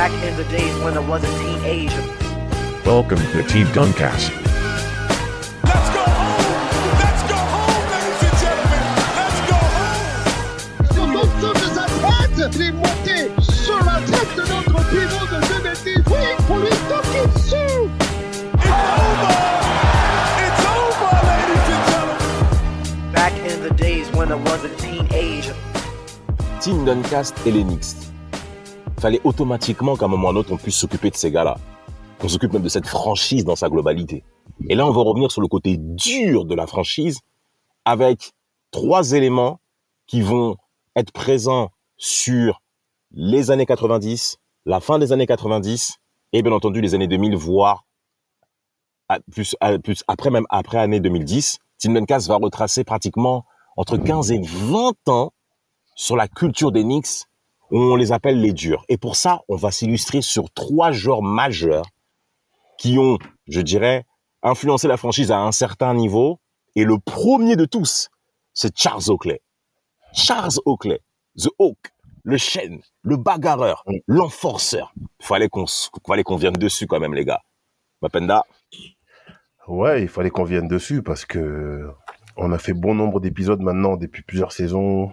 [0.00, 2.02] Back in the days when I was a teenager.
[2.86, 4.30] Welcome to Team Duncast.
[5.62, 6.40] Let's go home!
[7.04, 8.80] Let's go home, ladies and gentlemen!
[9.20, 10.08] Let's go home!
[10.94, 15.38] Sur l'ensemble de sa tête, il est monté sur la tête de notre pivot de
[15.60, 16.00] 2010.
[16.06, 17.84] Oui, pour lui toquer dessus.
[18.54, 18.72] It's
[19.04, 19.36] over!
[20.46, 23.12] It's over, ladies and gentlemen!
[23.12, 25.54] Back in the days when I was a teenager.
[26.62, 28.09] Team Duncast et les Knicks.
[29.00, 31.56] Fallait automatiquement qu'à un moment ou à un autre, on puisse s'occuper de ces gars-là.
[32.18, 34.24] Qu'on s'occupe même de cette franchise dans sa globalité.
[34.68, 37.20] Et là, on va revenir sur le côté dur de la franchise
[37.86, 38.32] avec
[38.72, 39.58] trois éléments
[40.06, 40.56] qui vont
[40.96, 42.60] être présents sur
[43.10, 45.96] les années 90, la fin des années 90
[46.34, 47.86] et bien entendu les années 2000, voire
[49.32, 49.56] plus,
[50.08, 51.58] après même après année 2010.
[51.78, 53.46] Tim Duncast va retracer pratiquement
[53.78, 55.32] entre 15 et 20 ans
[55.94, 57.24] sur la culture des Knicks,
[57.70, 58.84] on les appelle les durs.
[58.88, 61.86] Et pour ça, on va s'illustrer sur trois joueurs majeurs
[62.78, 64.04] qui ont, je dirais,
[64.42, 66.40] influencé la franchise à un certain niveau.
[66.76, 68.08] Et le premier de tous,
[68.54, 69.40] c'est Charles Oakley.
[70.12, 71.00] Charles Oakley,
[71.36, 71.92] The Hawk,
[72.24, 74.92] le chêne, le bagarreur, l'enforceur.
[75.20, 75.66] Fallait qu'on,
[76.06, 77.42] fallait qu'on vienne dessus quand même, les gars.
[78.02, 78.44] Mapenda,
[79.68, 81.88] Ouais, il fallait qu'on vienne dessus parce que
[82.36, 85.12] on a fait bon nombre d'épisodes maintenant depuis plusieurs saisons.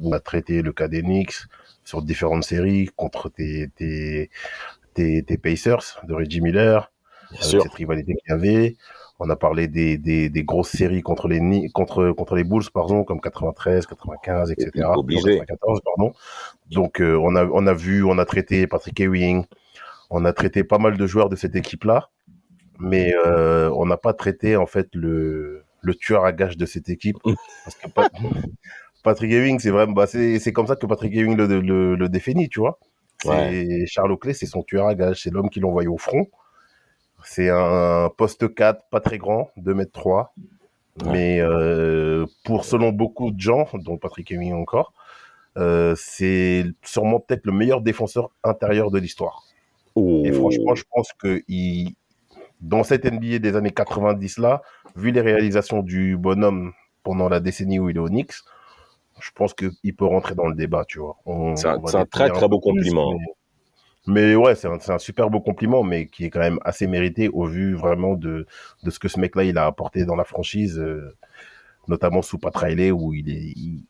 [0.00, 1.46] On a traité le cas des Knicks
[1.86, 4.28] sur différentes séries contre tes, tes,
[4.92, 6.92] tes, tes Pacers de Reggie Miller,
[7.30, 7.62] bien avec sûr.
[7.62, 8.76] cette rivalité qu'il y avait.
[9.18, 13.04] On a parlé des, des, des grosses séries contre les, contre, contre les Bulls, pardon,
[13.04, 14.70] comme 93, 95, etc.
[14.94, 15.38] Obligé.
[15.38, 16.12] 94, pardon.
[16.70, 19.44] Donc, euh, on, a, on a vu, on a traité Patrick Ewing,
[20.10, 22.10] on a traité pas mal de joueurs de cette équipe-là,
[22.78, 26.90] mais euh, on n'a pas traité, en fait, le, le tueur à gage de cette
[26.90, 27.16] équipe.
[27.64, 27.88] Parce que
[29.06, 32.08] Patrick Ewing, c'est vraiment, bah, c'est c'est comme ça que Patrick Ewing le, le, le
[32.08, 32.80] définit, tu vois.
[33.24, 33.84] Ouais.
[33.86, 36.26] Charles Oakley, c'est son tueur à gage, c'est l'homme qui l'envoie au front.
[37.22, 40.34] C'est un poste 4, pas très grand, 2 mètres 3.
[41.04, 41.12] Ouais.
[41.12, 44.92] Mais euh, pour selon beaucoup de gens, dont Patrick Ewing encore,
[45.56, 49.44] euh, c'est sûrement peut-être le meilleur défenseur intérieur de l'histoire.
[49.94, 50.22] Oh.
[50.24, 51.94] Et franchement, je pense que il,
[52.60, 54.62] dans cette NBA des années 90 là,
[54.96, 56.72] vu les réalisations du bonhomme
[57.04, 58.34] pendant la décennie où il est au Knicks,
[59.20, 61.16] je pense qu'il peut rentrer dans le débat, tu vois.
[61.56, 63.12] C'est un- très, très beau plus, compliment.
[64.06, 67.28] Mais, mais ouais, c'est un, super beau compliment, mais qui est quand même assez mérité
[67.28, 68.46] au vu vraiment de,
[68.82, 71.16] de ce que ce mec-là il a apporté dans la franchise, euh,
[71.88, 73.52] notamment sous Pat Riley, où il est.
[73.56, 73.84] Il,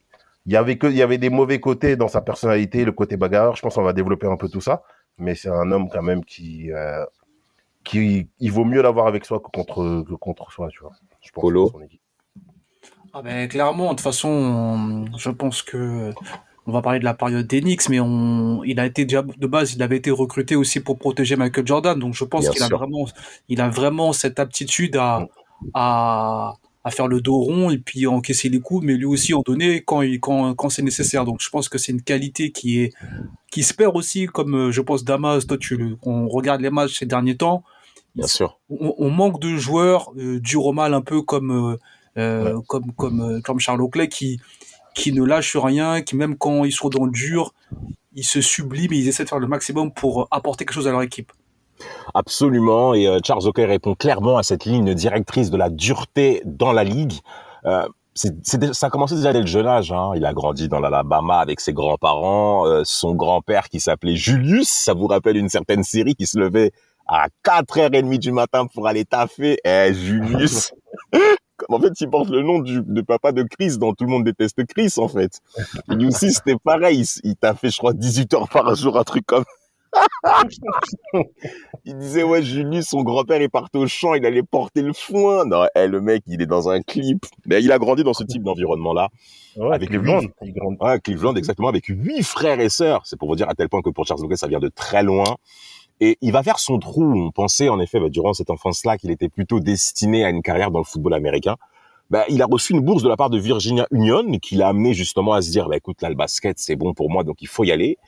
[0.47, 3.17] il y avait que, il y avait des mauvais côtés dans sa personnalité, le côté
[3.17, 3.57] bagarreur.
[3.57, 4.85] Je pense qu'on va développer un peu tout ça,
[5.19, 7.05] mais c'est un homme quand même qui, euh,
[7.83, 10.93] qui, il vaut mieux l'avoir avec soi que contre, que contre soi, tu vois.
[11.21, 11.69] Je pense Polo.
[11.69, 12.01] son équipe.
[13.19, 16.13] Ah ben, clairement, de toute façon, on- je pense que
[16.67, 19.73] on va parler de la période d'Enix, mais on, il a été déjà de base,
[19.73, 23.07] il avait été recruté aussi pour protéger Michael Jordan, donc je pense qu'il a vraiment,
[23.49, 25.29] il a vraiment cette aptitude à,
[25.73, 26.55] à,
[26.85, 29.81] à faire le dos rond et puis encaisser les coups, mais lui aussi en donner
[29.83, 31.25] quand il, quand, quand c'est nécessaire.
[31.25, 32.93] Donc je pense que c'est une qualité qui est,
[33.51, 36.71] qui se perd aussi, comme euh, je pense Damas, toi tu le, on regarde les
[36.71, 37.63] matchs ces derniers temps,
[38.15, 38.59] Bien sûr.
[38.69, 41.77] on, on manque de joueurs euh, du au mal un peu comme euh,
[42.19, 44.41] euh, comme comme euh, comme Charles Oakley qui
[44.95, 47.53] qui ne lâchent rien, qui même quand ils sont dans le dur,
[48.15, 50.91] ils se subliment et ils essaient de faire le maximum pour apporter quelque chose à
[50.91, 51.33] leur équipe.
[52.15, 52.95] Absolument.
[52.95, 56.85] Et euh, Charles Oakley répond clairement à cette ligne directrice de la dureté dans la
[56.85, 57.15] ligue.
[57.67, 59.93] Euh, ça a commencé déjà dès le jeune âge.
[59.93, 60.13] Hein.
[60.17, 64.69] Il a grandi dans l'Alabama avec ses grands-parents, euh, son grand-père qui s'appelait Julius.
[64.69, 66.73] Ça vous rappelle une certaine série qui se levait
[67.07, 69.59] à 4h30 du matin pour aller taffer.
[69.65, 70.73] Eh, Julius
[71.69, 74.25] En fait, il porte le nom du, de papa de Chris, dont tout le monde
[74.25, 75.41] déteste Chris, en fait.
[75.89, 77.01] Aussi, c'était pareil.
[77.01, 79.45] Il, il taffait, je crois, 18 heures par jour, un truc comme
[81.85, 85.45] il disait, ouais, Julius, son grand-père, il partait au champ, il allait porter le foin.
[85.45, 87.25] Non, eh, le mec, il est dans un clip.
[87.47, 89.09] Mais il a grandi dans ce type d'environnement-là.
[89.57, 90.23] Ouais, Avec Cleveland.
[90.81, 93.03] Ouais, Cleveland, exactement, avec huit frères et sœurs.
[93.05, 95.03] C'est pour vous dire à tel point que pour Charles Oakley, ça vient de très
[95.03, 95.37] loin.
[96.01, 97.15] Et il va faire son trou.
[97.15, 100.71] On pensait, en effet, bah, durant cette enfance-là, qu'il était plutôt destiné à une carrière
[100.71, 101.57] dans le football américain.
[102.11, 104.95] Bah, il a reçu une bourse de la part de Virginia Union qui l'a amené
[104.95, 107.49] justement à se dire, bah, écoute, là, le basket, c'est bon pour moi, donc il
[107.49, 107.99] faut y aller.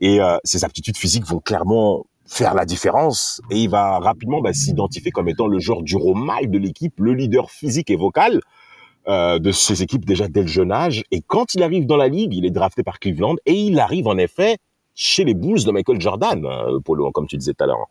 [0.00, 3.40] Et euh, ses aptitudes physiques vont clairement faire la différence.
[3.50, 7.14] Et il va rapidement bah, s'identifier comme étant le joueur du mal de l'équipe, le
[7.14, 8.40] leader physique et vocal
[9.08, 11.02] euh, de ses équipes déjà dès le jeune âge.
[11.10, 14.06] Et quand il arrive dans la ligue, il est drafté par Cleveland et il arrive
[14.06, 14.58] en effet
[14.98, 17.86] chez les Bulls de Michael Jordan, euh, Polo, comme tu disais tout à l'heure.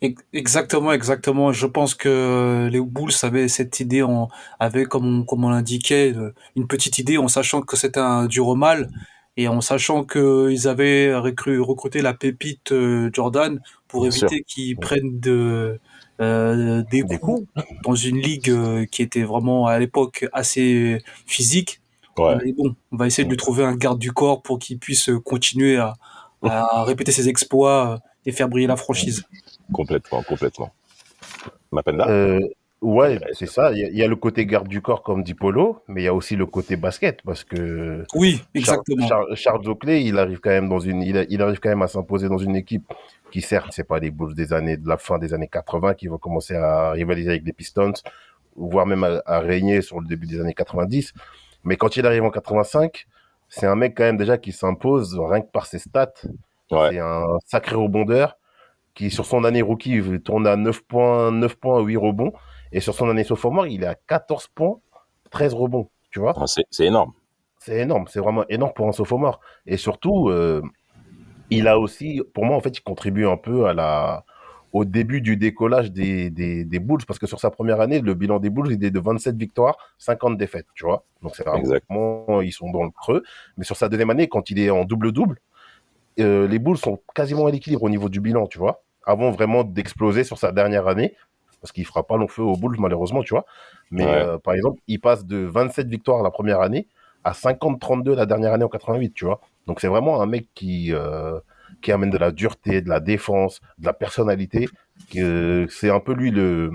[0.00, 1.52] Ex- Exactement, exactement.
[1.52, 4.28] Je pense que les Bulls avaient cette idée, en,
[4.60, 8.26] avaient, comme on, comme on l'indiquait, euh, une petite idée en sachant que c'était un
[8.26, 8.90] dur au mal.
[9.36, 14.76] et en sachant qu'ils avaient recru- recruté la pépite euh, Jordan pour Bien éviter qu'ils
[14.78, 15.80] prennent de,
[16.20, 17.46] euh, des, coups
[17.84, 18.52] dans une ligue
[18.90, 21.80] qui était vraiment à l'époque assez physique.
[22.18, 22.36] Ouais.
[22.44, 25.10] Mais bon, on va essayer de lui trouver un garde du corps pour qu'il puisse
[25.24, 25.94] continuer à,
[26.42, 29.24] à répéter ses exploits euh, et faire briller la franchise.
[29.72, 30.70] Complètement, complètement.
[31.72, 32.40] Mapenda Euh,
[32.80, 33.72] ouais, c'est ça.
[33.72, 36.02] Il y, a- il y a le côté garde du corps, comme dit Polo, mais
[36.02, 39.06] il y a aussi le côté basket, parce que Oui, Charles, exactement.
[39.08, 41.82] Charles, Charles Oakley, il arrive quand même dans une, il, a- il arrive quand même
[41.82, 42.84] à s'imposer dans une équipe
[43.30, 46.06] qui certes, c'est pas les Bulls des années, de la fin des années 80 qui
[46.08, 47.92] vont commencer à rivaliser avec les Pistons,
[48.56, 51.12] voire même à, à régner sur le début des années 90.
[51.68, 53.06] Mais quand il arrive en 85,
[53.50, 56.14] c'est un mec quand même déjà qui s'impose rien que par ses stats.
[56.70, 56.88] Ouais.
[56.92, 58.38] C'est un sacré rebondeur
[58.94, 62.32] qui, sur son année rookie, il tourne à 9 points, 9 points, 8 rebonds.
[62.72, 64.76] Et sur son année sophomore, il est à 14 points,
[65.30, 65.90] 13 rebonds.
[66.10, 66.32] Tu vois?
[66.38, 67.12] Ah, C'est c'est énorme.
[67.58, 69.40] C'est énorme, c'est vraiment énorme pour un sophomore.
[69.66, 70.62] Et surtout, euh,
[71.50, 74.24] il a aussi, pour moi, en fait, il contribue un peu à la,
[74.72, 78.14] au début du décollage des, des, des Bulls, parce que sur sa première année, le
[78.14, 81.04] bilan des Bulls, il est de 27 victoires, 50 défaites, tu vois.
[81.22, 83.22] Donc c'est vraiment, ils sont dans le creux.
[83.56, 85.38] Mais sur sa deuxième année, quand il est en double-double,
[86.20, 88.82] euh, les Bulls sont quasiment à l'équilibre au niveau du bilan, tu vois.
[89.06, 91.14] Avant vraiment d'exploser sur sa dernière année,
[91.60, 93.46] parce qu'il fera pas long feu aux Bulls, malheureusement, tu vois.
[93.90, 94.12] Mais Ouais.
[94.12, 96.86] euh, par exemple, il passe de 27 victoires la première année
[97.24, 99.40] à 50-32 la dernière année en 88, tu vois.
[99.66, 101.38] Donc c'est vraiment un mec qui, euh,
[101.82, 104.68] qui amène de la dureté, de la défense, de la personnalité.
[105.10, 106.70] C'est un peu lui le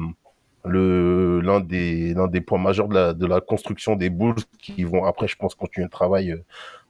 [0.66, 4.84] le l'un des l'un des points majeurs de la de la construction des Bulls qui
[4.86, 6.44] vont après je pense continuer le travail euh,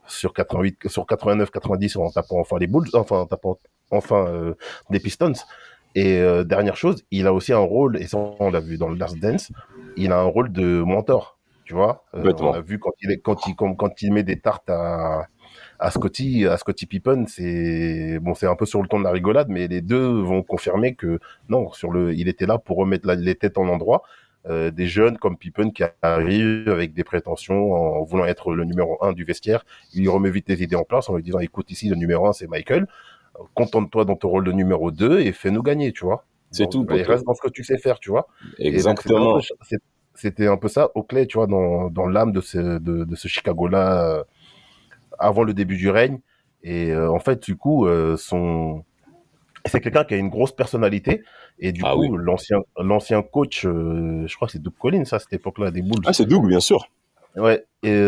[0.07, 3.57] sur 88 sur 89 90 en tapant enfin les Bulls enfin en tapant
[3.89, 4.53] enfin euh,
[4.91, 5.33] des Pistons
[5.95, 8.89] et euh, dernière chose il a aussi un rôle et ça on l'a vu dans
[8.89, 9.51] le Last Dance
[9.97, 13.17] il a un rôle de mentor tu vois Euh, on a vu quand il est
[13.19, 15.27] quand il quand, quand il met des tartes à
[15.79, 19.11] à Scotty, à Scotty Pippen, c'est bon, c'est un peu sur le ton de la
[19.11, 23.07] rigolade, mais les deux vont confirmer que non, sur le, il était là pour remettre
[23.07, 24.03] la- les têtes en endroit.
[24.49, 28.97] Euh, des jeunes comme Pippen qui arrivent avec des prétentions en voulant être le numéro
[29.01, 31.87] un du vestiaire, il remet vite les idées en place en lui disant écoute ici
[31.87, 32.87] le numéro un c'est Michael,
[33.53, 36.25] contente-toi dans ton rôle de numéro 2 et fais-nous gagner, tu vois.
[36.51, 37.03] C'est tout, poto.
[37.11, 38.27] reste dans ce que tu sais faire, tu vois.
[38.59, 39.39] Et Exactement.
[40.15, 43.15] c'était un peu- un ça, Oakley, tu vois, dans, dans l'âme de ce, de, de
[43.15, 44.23] ce Chicago-là, euh,
[45.23, 46.19] avant le début du règne.
[46.63, 48.83] Et euh, en fait, du coup, euh, son...
[49.65, 51.23] c'est quelqu'un qui a une grosse personnalité.
[51.59, 52.09] Et du Ah coup, oui.
[52.13, 55.81] l'ancien l'ancien coach, euh, je crois que c'est Doug Collins, ça, à cette époque-là, des
[55.81, 56.03] Bulls.
[56.05, 56.87] Ah, c'est Doug, bien sûr.
[57.35, 57.99] Ouais, et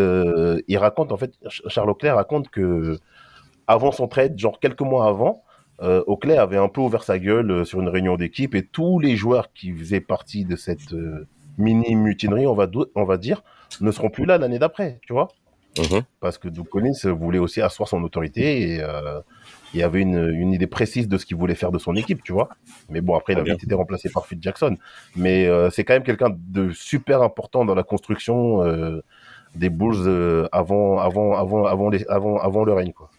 [0.67, 3.00] il raconte en fait, Ch- Charles Oakley raconte que
[3.68, 5.41] avant son trade, genre quelques mois avant,
[5.81, 9.51] Oakley avait un peu ouvert sa gueule sur une réunion d'équipe et tous les joueurs
[9.53, 10.94] qui faisaient partie de cette
[11.57, 13.41] mini mutinerie, on va do- on va dire,
[13.81, 15.29] ne seront plus là l'année d'après, tu vois,
[15.77, 16.04] Mhm.
[16.22, 19.19] parce que Doug Collins voulait aussi asseoir son autorité et euh,
[19.75, 22.31] il avait une, une idée précise de ce qu'il voulait faire de son équipe, tu
[22.31, 22.50] vois.
[22.89, 23.56] Mais bon, après, il avait bien.
[23.56, 24.77] été remplacé par Phil Jackson.
[25.16, 29.04] Mais euh, c'est quand même quelqu'un de super important dans la construction euh,
[29.56, 33.10] des Bulls euh, avant, avant, avant, avant, les, avant, avant le règne, quoi.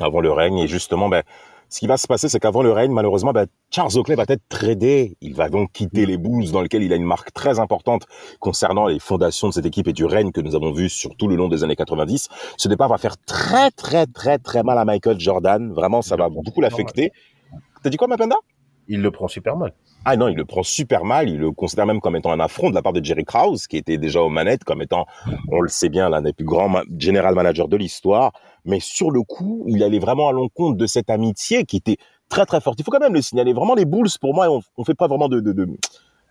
[0.00, 0.58] avant le règne.
[0.58, 1.22] Et justement, ben,
[1.70, 4.42] ce qui va se passer, c'est qu'avant le règne, malheureusement, ben, Charles Oakley va être
[4.48, 5.16] tradé.
[5.20, 8.06] Il va donc quitter les Bulls, dans lesquels il a une marque très importante
[8.40, 11.28] concernant les fondations de cette équipe et du règne que nous avons vu sur tout
[11.28, 12.28] le long des années 90.
[12.56, 15.72] Ce départ va faire très, très, très, très mal à Michael Jordan.
[15.72, 17.12] Vraiment, ça va beaucoup l'affecter.
[17.84, 18.36] T'as dit quoi, Mapenda?
[18.88, 19.72] Il le prend super mal.
[20.04, 21.28] Ah non, il le prend super mal.
[21.28, 23.76] Il le considère même comme étant un affront de la part de Jerry Krause, qui
[23.76, 25.06] était déjà aux manettes, comme étant,
[25.48, 28.32] on le sait bien, l'un des plus grands ma- general managers de l'histoire.
[28.64, 32.46] Mais sur le coup, il allait vraiment à l'encontre de cette amitié qui était très
[32.46, 32.78] très forte.
[32.80, 33.52] Il faut quand même le signaler.
[33.52, 35.66] Vraiment, les Bulls, pour moi, on, on fait pas vraiment de, de, de,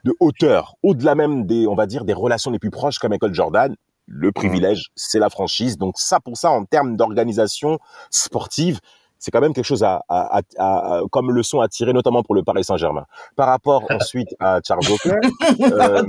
[0.04, 0.76] de hauteur.
[0.82, 3.76] Au-delà même des, on va dire, des relations les plus proches qu'à Michael Jordan.
[4.08, 5.78] Le privilège, c'est la franchise.
[5.78, 7.78] Donc ça, pour ça, en termes d'organisation
[8.10, 8.80] sportive,
[9.20, 12.34] c'est quand même quelque chose à, à, à, à- comme leçon à tirer, notamment pour
[12.36, 13.06] le Paris Saint-Germain.
[13.36, 15.20] Par rapport ensuite à Charles Oakley,
[15.62, 16.04] euh,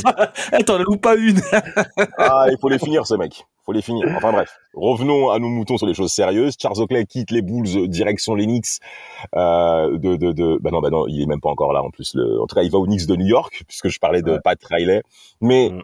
[0.53, 1.41] Attends, ne loupe pas une.
[2.19, 3.39] ah, il faut les finir, ce mec.
[3.41, 4.07] Il faut les finir.
[4.17, 6.55] Enfin bref, revenons à nos moutons sur les choses sérieuses.
[6.61, 8.79] Charles Oakley quitte les Bulls euh, direction les Knicks.
[9.37, 11.91] Euh, de, de, de, bah non, bah non, il est même pas encore là en
[11.91, 12.15] plus.
[12.15, 14.39] Le, en tout cas, il va aux Knicks de New York, puisque je parlais de.
[14.43, 15.03] Pat Riley.
[15.41, 15.83] Mais Mm.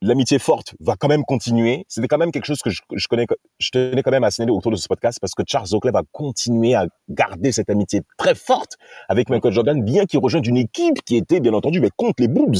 [0.00, 1.84] L'amitié forte va quand même continuer.
[1.88, 3.26] C'était quand même quelque chose que je, je connais,
[3.58, 6.02] je tenais quand même à signaler autour de ce podcast parce que Charles Oakley va
[6.12, 8.76] continuer à garder cette amitié très forte
[9.08, 12.28] avec Michael Jordan, bien qu'il rejoigne une équipe qui était, bien entendu, mais contre les
[12.28, 12.58] Bulls.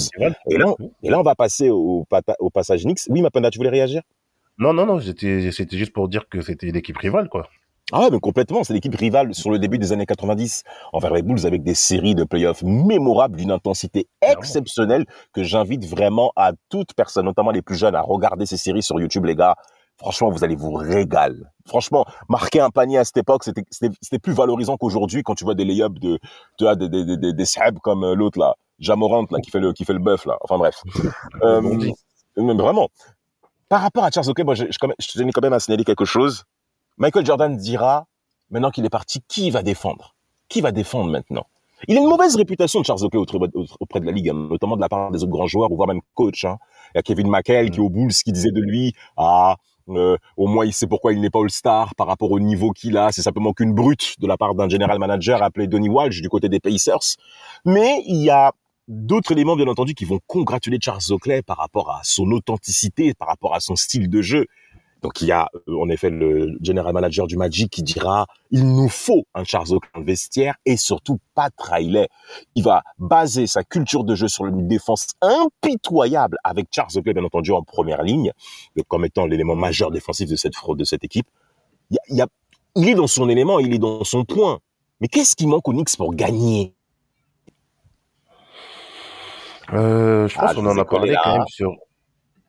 [0.51, 2.07] Et là, et là, on va passer au,
[2.53, 3.01] passage Knicks.
[3.09, 4.03] Oui, Mapenda, tu voulais réagir?
[4.59, 5.41] Non, non, non, c'était
[5.73, 7.49] juste pour dire que c'était l'équipe rivale, quoi.
[7.93, 8.65] Ah ouais, mais complètement.
[8.65, 12.15] C'est l'équipe rivale sur le début des années 90 envers les Bulls avec des séries
[12.15, 17.77] de playoffs mémorables d'une intensité exceptionnelle que j'invite vraiment à toute personne, notamment les plus
[17.77, 19.55] jeunes, à regarder ces séries sur YouTube, les gars.
[19.97, 21.41] franchement, vous allez vous régaler.
[21.67, 25.65] Franchement, marquer un panier à cette époque, c'était plus valorisant qu'aujourd'hui quand tu vois des
[25.65, 26.19] lay-ups de,
[26.59, 29.51] tu vois, des, des, des, des, des sahabs comme euh, l'autre là, Jamorant là, qui
[29.51, 30.37] fait le, qui fait le bœuf là.
[30.43, 30.83] Enfin bref.
[31.43, 31.63] Euh,
[32.37, 32.89] mais vraiment.
[33.69, 36.05] Par rapport à Charles Oakley, moi, je, je, je tenais quand même à signaler quelque
[36.05, 36.45] chose.
[36.99, 38.09] Michael Jordan dira,
[38.51, 40.17] maintenant qu'il est parti, qui va défendre?
[40.49, 41.47] Qui va défendre maintenant?
[41.87, 43.21] Il a une mauvaise réputation de Charles Oakley
[43.79, 45.87] auprès, de la ligue, hein, notamment de la part des autres grands joueurs ou voire
[45.87, 46.45] même coach.
[46.45, 46.59] Hein.
[46.95, 49.59] Il y a Kevin McHale qui au Bulls qui disait de lui, ah,
[49.91, 52.97] euh, au moins il sait pourquoi il n'est pas All-Star par rapport au niveau qu'il
[52.97, 53.13] a.
[53.13, 56.49] C'est simplement qu'une brute de la part d'un general manager appelé Donny Walsh du côté
[56.49, 57.17] des Pacers.
[57.65, 58.53] Mais il y a
[58.89, 63.29] d'autres éléments, bien entendu, qui vont congratuler Charles Oakley par rapport à son authenticité, par
[63.29, 64.47] rapport à son style de jeu.
[65.03, 68.67] Donc il y a euh, en effet le general manager du Magic qui dira il
[68.67, 72.09] nous faut un Charles Oakley vestiaire et surtout Pat Riley.
[72.57, 77.25] Il va baser sa culture de jeu sur une défense impitoyable avec Charles Oakley bien
[77.25, 78.33] entendu en première ligne
[78.89, 81.29] comme étant l'élément majeur défensif de cette fraude de cette équipe.
[81.91, 82.27] Il, y a, il, y a,
[82.75, 84.59] il est dans son élément, il est dans son point.
[85.01, 86.75] Mais qu'est-ce qui manque aux Knicks pour gagner?
[89.73, 91.71] Euh, Je pense Ah, qu'on en a parlé quand même sur.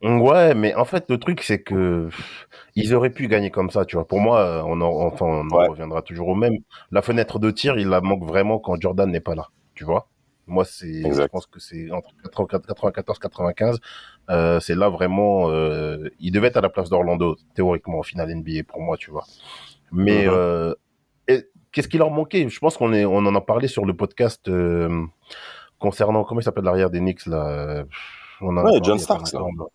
[0.02, 3.84] Ouais, mais en fait, le truc, c'est que pff, ils auraient pu gagner comme ça,
[3.86, 4.08] tu vois.
[4.08, 5.68] Pour moi, euh, on en, enfin, on en Ouais.
[5.68, 6.54] reviendra toujours au même.
[6.92, 10.08] La fenêtre de tir, il la manque vraiment quand Jordan n'est pas là, tu vois.
[10.48, 13.80] Moi, c'est, je pense que c'est entre 94, 95,
[14.30, 18.32] euh, c'est là vraiment, euh, il devait être à la place d'Orlando, théoriquement, en finale
[18.32, 19.26] NBA pour moi, tu vois.
[19.92, 20.34] Mais Mhm.
[20.34, 20.74] euh,
[21.72, 22.48] qu'est-ce qui leur manquait?
[22.50, 25.06] Je pense qu'on est, on en a parlé sur le podcast euh,
[25.78, 27.84] concernant comment il s'appelle l'arrière des Knicks là.
[28.42, 29.06] On en a Ouais, John là.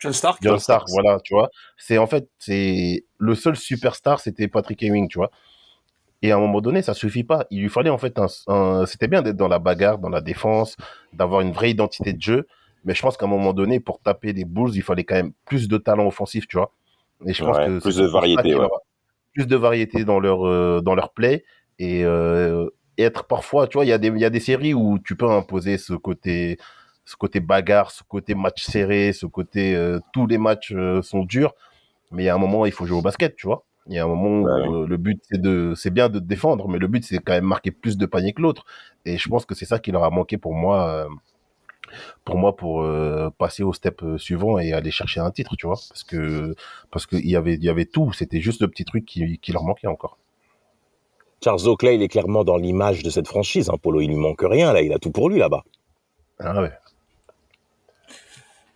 [0.01, 0.39] John Stark.
[0.43, 1.51] John Stark, voilà, tu vois.
[1.77, 5.31] C'est en fait, c'est le seul superstar, c'était Patrick Ewing, tu vois.
[6.23, 7.47] Et à un moment donné, ça suffit pas.
[7.51, 10.23] Il lui fallait en fait un, un- c'était bien d'être dans la bagarre, dans la
[10.23, 10.77] défense,
[11.13, 12.47] d'avoir une vraie identité de jeu.
[12.85, 15.33] Mais je pense qu'à un moment donné, pour taper les Bulls, il fallait quand même
[15.45, 16.73] plus de talent offensif, tu vois.
[17.27, 18.67] Et je pense Ouais, que plus de variété, ouais.
[19.35, 21.45] plus de variété dans leur euh, dans leur play
[21.79, 22.69] et, euh,
[22.99, 24.99] et être parfois, tu vois, il y a des il y a des séries où
[24.99, 26.59] tu peux imposer ce côté
[27.05, 31.23] ce côté bagarre, ce côté match serré, ce côté euh, tous les matchs euh, sont
[31.25, 31.53] durs,
[32.13, 33.65] mais il y a un moment il faut jouer au basket, tu vois.
[33.87, 34.83] Il y a un moment où Ouais.
[34.83, 37.35] euh, le but c'est de c'est bien de te défendre, mais le but c'est quand
[37.35, 38.65] même marquer plus de paniers que l'autre.
[39.05, 41.07] Et je pense que c'est ça qui leur a manqué pour moi
[42.25, 42.83] pour moi pour
[43.39, 46.55] passer au step suivant et aller chercher un titre, tu vois, parce que
[46.91, 49.39] parce que il y avait il y avait tout, c'était juste le petit truc qui,
[49.39, 50.17] qui leur manquait encore.
[51.43, 53.69] Charles Oakley, il est clairement dans l'image de cette franchise.
[53.69, 55.63] Hein, Polo, il lui manque rien là, il a tout pour lui là-bas.
[56.39, 56.73] Ah ouais.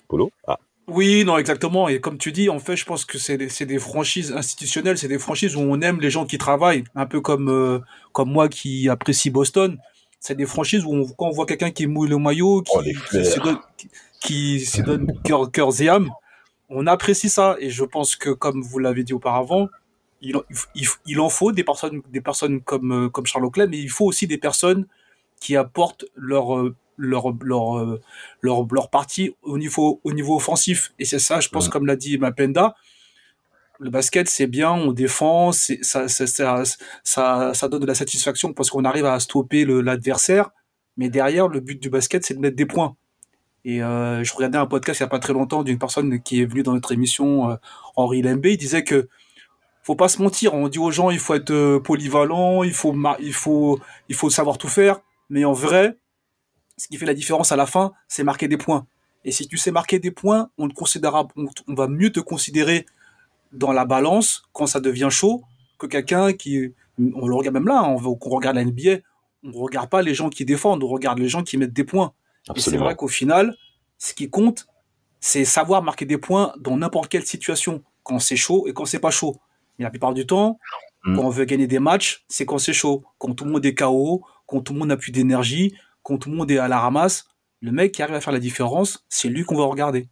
[0.09, 1.89] Polo Ah, Oui, non, exactement.
[1.89, 5.19] Et comme tu dis, en fait, je pense que c'est des, franchises institutionnelles, c'est des
[5.19, 7.79] franchises où on aime les gens qui travaillent, un peu comme, euh,
[8.13, 9.79] comme moi qui apprécie Boston.
[10.21, 12.83] C'est des franchises où on, quand on voit quelqu'un qui mouille le maillot, qui, Oh,
[12.83, 13.25] qui fleurs.
[13.27, 13.89] se donne, qui,
[14.21, 16.11] qui se donne cœur, cœur et âme,
[16.71, 17.57] on apprécie ça.
[17.61, 19.69] Et je pense que, comme vous l'avez dit auparavant,
[20.21, 20.43] il, en-
[20.75, 23.91] il, il en faut des personnes, des personnes comme, euh, comme Charles Leclerc, mais il
[23.91, 24.87] faut aussi des personnes
[25.41, 28.01] qui apportent leur, euh, leur, leur, euh,
[28.43, 30.93] leur, leur partie au niveau, au niveau offensif.
[30.99, 32.75] Et c'est ça, je pense, comme l'a dit Mapenda,
[33.81, 36.63] le basket, c'est bien, on défend, c'est, ça, ça, ça,
[37.05, 40.51] ça, ça donne de la satisfaction parce qu'on arrive à stopper l'adversaire.
[40.97, 42.97] Mais derrière, le but du basket, c'est de mettre des points.
[43.65, 46.43] Et euh, je regardais un podcast il n'y a pas très longtemps d'une personne qui
[46.43, 47.57] est venue dans notre émission, euh,
[47.97, 49.09] Henri Lembe, il disait que
[49.83, 52.95] faut pas se mentir, on dit aux gens il faut être euh, polyvalent, il faut,
[53.21, 55.01] il, faut, il faut savoir tout faire,
[55.31, 55.97] mais en vrai,
[56.79, 58.87] ce qui fait la différence à la fin, c'est marquer des points.
[59.25, 62.11] Et si tu sais marquer des points, on te considérera, on, t- on va mieux
[62.11, 62.87] te considérer
[63.53, 65.43] dans la balance quand ça devient chaud
[65.79, 68.99] que quelqu'un qui, on le regarde même là, hein, on, regarde la NBA,
[69.45, 72.13] on regarde pas les gens qui défendent, on regarde les gens qui mettent des points.
[72.57, 73.55] Et c'est vrai qu'au final,
[73.99, 74.67] ce qui compte,
[75.21, 79.01] c'est savoir marquer des points dans n'importe quelle situation, quand c'est chaud et quand c'est
[79.01, 79.37] pas chaud.
[79.79, 80.59] Mais la plupart du temps,
[81.05, 81.15] Mm.
[81.17, 83.75] quand on veut gagner des matchs, c'est quand c'est chaud, quand tout le monde est
[83.75, 85.73] KO, quand tout le monde n'a plus d'énergie,
[86.09, 87.27] quand tout le monde est à la ramasse.
[87.61, 90.09] Le mec qui arrive à faire la différence, c'est lui qu'on va regarder.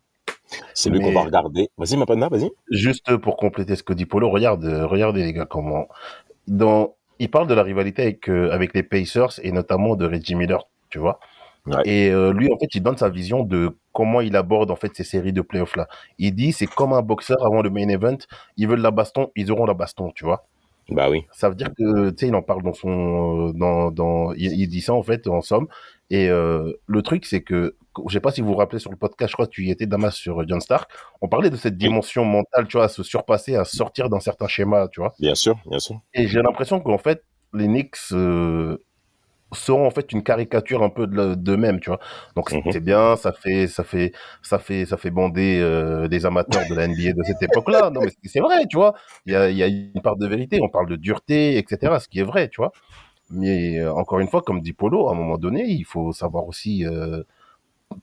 [0.75, 1.71] C'est lui Mais- qu'on va regarder.
[1.79, 2.51] Vas-y, Mapenda, vas-y.
[2.71, 5.89] Juste pour compléter ce que dit Polo, regarde, euh, regardez les gars comment
[6.47, 10.35] dans il parle de la rivalité avec euh, avec les Pacers et notamment de Reggie
[10.35, 11.19] Miller, tu vois.
[11.67, 11.83] Ouais.
[11.85, 14.95] Et euh, lui en fait, il donne sa vision de comment il aborde en fait
[14.95, 15.89] ces séries de playoffs là.
[16.19, 18.19] Il dit c'est comme un boxeur avant le main event,
[18.57, 20.47] ils veulent la baston, ils auront la baston, tu vois.
[20.91, 21.25] Bah oui.
[21.33, 24.53] Ça veut dire que, tu sais, il en parle dans son, euh, dans, dans, il,
[24.53, 25.67] il dit ça en fait en somme.
[26.11, 27.77] Et euh, le truc, c'est que,
[28.07, 29.71] je sais pas si vous vous rappelez sur le podcast, je crois que tu y
[29.71, 30.91] étais Damas sur euh, John Stark.
[31.21, 34.47] On parlait de cette dimension mentale, tu vois, à se surpasser, à sortir d'un certain
[34.47, 35.13] schéma, tu vois.
[35.19, 36.01] Bien sûr, bien sûr.
[36.15, 38.79] Et j'ai l'impression qu'en fait, les Knicks euh,
[39.53, 42.01] seront en fait une caricature un peu de d'eux-mêmes, tu vois.
[42.35, 42.63] Donc Mhm.
[42.73, 44.13] c'est bien, ça fait, ça fait,
[44.43, 47.91] ça fait, ça fait bander euh, des amateurs de la NBA de cette époque-là.
[47.91, 48.95] Non, mais c'est- vrai, tu vois.
[49.27, 50.59] Il y a, il y a une part de vérité.
[50.63, 51.99] On parle de dureté, etc.
[52.01, 52.73] Ce qui est vrai, tu vois.
[53.31, 56.47] Mais euh, encore une fois, comme dit Polo, à un moment donné, il faut savoir
[56.49, 57.23] aussi euh,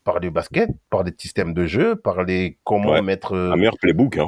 [0.04, 3.02] parler basket, parler de système de jeu, parler comment Ouais.
[3.02, 3.36] mettre.
[3.36, 4.28] Un meilleur playbook, hein.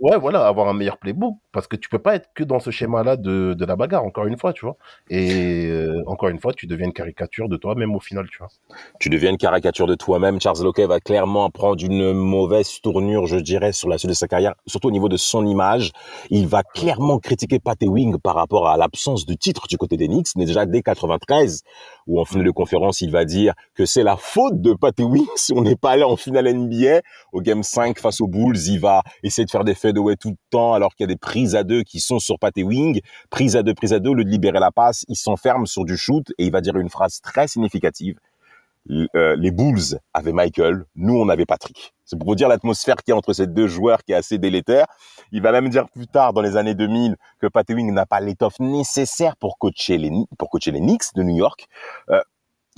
[0.00, 2.70] Ouais, voilà, avoir un meilleur playbook, parce que tu peux pas être que dans ce
[2.70, 4.78] schéma-là de, de la bagarre, encore une fois, tu vois.
[5.10, 8.48] Et euh, encore une fois, tu deviens une caricature de toi-même au final, tu vois.
[8.98, 10.40] tu deviens une caricature de toi-même.
[10.40, 14.26] Charles Lockey va clairement prendre une mauvaise tournure, je dirais, sur la suite de sa
[14.26, 15.92] carrière, surtout au niveau de son image.
[16.30, 20.08] Il va clairement critiquer Pat Ewing par rapport à l'absence de titre du côté des
[20.08, 21.62] Knicks, mais déjà dès 93,
[22.06, 25.26] où en finale de conférence, il va dire que c'est la faute de Pat Ewing
[25.36, 27.02] si on n'est pas allé en finale NBA.
[27.34, 30.36] Au Game 5 face aux Bulls, il va essayer de faire des fadeaways tout le
[30.50, 33.00] temps, alors qu'il y a des prises à deux qui sont sur Pat Ewing.
[33.30, 35.84] Prise à deux, prise à deux, au lieu de libérer la passe, il s'enferme sur
[35.84, 38.16] du shoot et il va dire une phrase très significative
[39.14, 41.92] euh, les Bulls avaient Michael, nous on avait Patrick.
[42.06, 44.38] C'est pour vous dire l'atmosphère qu'il y a entre ces deux joueurs qui est assez
[44.38, 44.86] délétère.
[45.32, 48.20] Il va même dire plus tard dans les années 2000 que Pat Ewing n'a pas
[48.20, 51.66] l'étoffe nécessaire pour coacher les pour coacher les Knicks de New York.
[52.08, 52.20] Euh,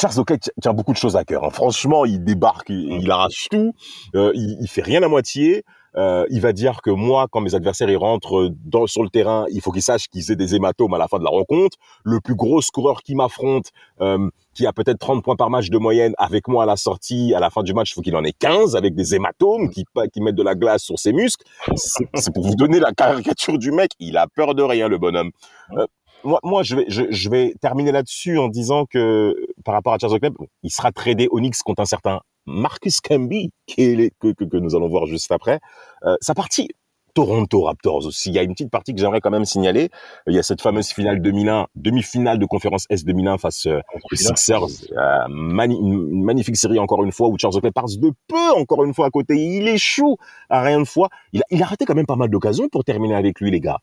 [0.01, 1.45] Charles Oakley ti- tient beaucoup de choses à cœur.
[1.45, 1.51] hein.
[1.51, 3.73] Franchement, il débarque, il, il arrache tout,
[4.17, 5.65] euh, il, il fait rien à moitié.
[5.97, 9.47] Euh, il va dire que moi, quand mes adversaires ils rentrent dans, sur le terrain,
[9.51, 11.77] il faut qu'ils sachent qu'ils aient des hématomes à la fin de la rencontre.
[12.05, 13.71] Le plus gros scoreur qui m'affronte,
[14.01, 17.35] euh, qui a peut-être 30 points par match de moyenne, avec moi à la sortie,
[17.35, 19.85] à la fin du match, il faut qu'il en ait 15 avec des hématomes qui,
[20.13, 21.45] qui mettent de la glace sur ses muscles.
[21.77, 23.93] C'est pour vous donner la caricature du mec.
[23.99, 25.31] Il a peur de rien, le bonhomme.
[25.77, 25.87] Euh,
[26.25, 29.35] moi, moi, je vais, je, je vais terminer là-dessus en disant que
[29.65, 33.83] par rapport à Charles bon, il sera tradé Onyx contre un certain Marcus Camby, qui
[33.83, 35.61] est les- que, que, que nous allons voir juste après.
[36.05, 36.69] Euh, sa partie
[37.15, 38.31] Toronto Raptors aussi.
[38.31, 39.91] Il y a une petite partie que j'aimerais quand même signaler.
[40.27, 44.17] Il y a cette fameuse finale 2001, demi-finale de conférence S 2001 face euh, aux
[44.17, 44.63] Sixers.
[44.97, 48.83] Euh, mani- une magnifique série encore une fois où Charles Oakley passe de peu encore
[48.85, 49.35] une fois à côté.
[49.37, 50.17] Il échoue
[50.49, 51.11] à rien de fois.
[51.35, 53.61] Il a, il a raté quand même pas mal d'occasions pour terminer avec lui, les
[53.61, 53.81] gars.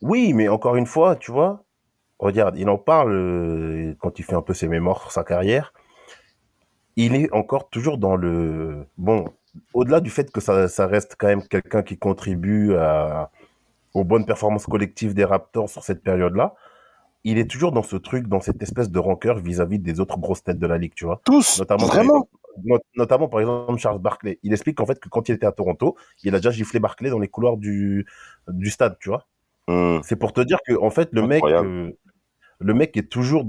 [0.00, 1.62] Oui, mais encore une fois, tu vois,
[2.18, 5.72] regarde, il en parle euh, quand il fait un peu ses mémoires sur sa carrière.
[6.96, 8.86] Il est encore toujours dans le...
[8.98, 9.24] Bon,
[9.74, 13.30] au-delà du fait que ça, ça reste quand même quelqu'un qui contribue à,
[13.94, 16.54] aux bonnes performances collectives des Raptors sur cette période-là,
[17.24, 20.42] il est toujours dans ce truc, dans cette espèce de rancœur vis-à-vis des autres grosses
[20.42, 21.20] têtes de la ligue, tu vois.
[21.24, 22.28] Tous, Notamment, vraiment.
[22.64, 24.38] Not- notamment par exemple Charles Barkley.
[24.42, 27.08] Il explique qu'en fait que quand il était à Toronto, il a déjà giflé Barkley
[27.08, 28.06] dans les couloirs du,
[28.48, 29.26] du stade, tu vois.
[29.68, 31.90] Hum, C'est pour te dire que en fait le mec, euh,
[32.62, 33.44] le mec est toujours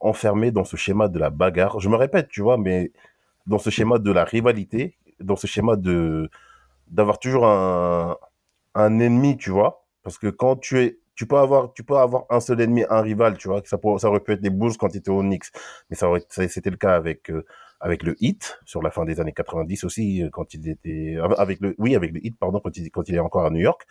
[0.00, 1.80] enfermé dans ce schéma de la bagarre.
[1.80, 2.92] Je me répète, tu vois, mais
[3.46, 6.30] dans ce schéma de la rivalité, dans ce schéma de
[6.88, 8.16] d'avoir toujours un,
[8.74, 9.86] un ennemi, tu vois.
[10.02, 13.00] Parce que quand tu es, tu peux avoir, tu peux avoir un seul ennemi, un
[13.02, 13.62] rival, tu vois.
[13.64, 15.46] Ça, ça aurait pu être les Bulls quand ils étaient au Knicks,
[15.90, 17.44] mais ça ça- c'était le cas avec euh,
[17.80, 21.60] avec le Heat sur la fin des années 90 aussi, euh, quand il était avec
[21.60, 23.86] le, oui, avec le Heat, pardon, quand il est encore à New York.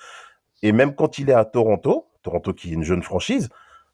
[0.62, 3.50] Et même quand il est à Toronto, Toronto qui est une jeune franchise,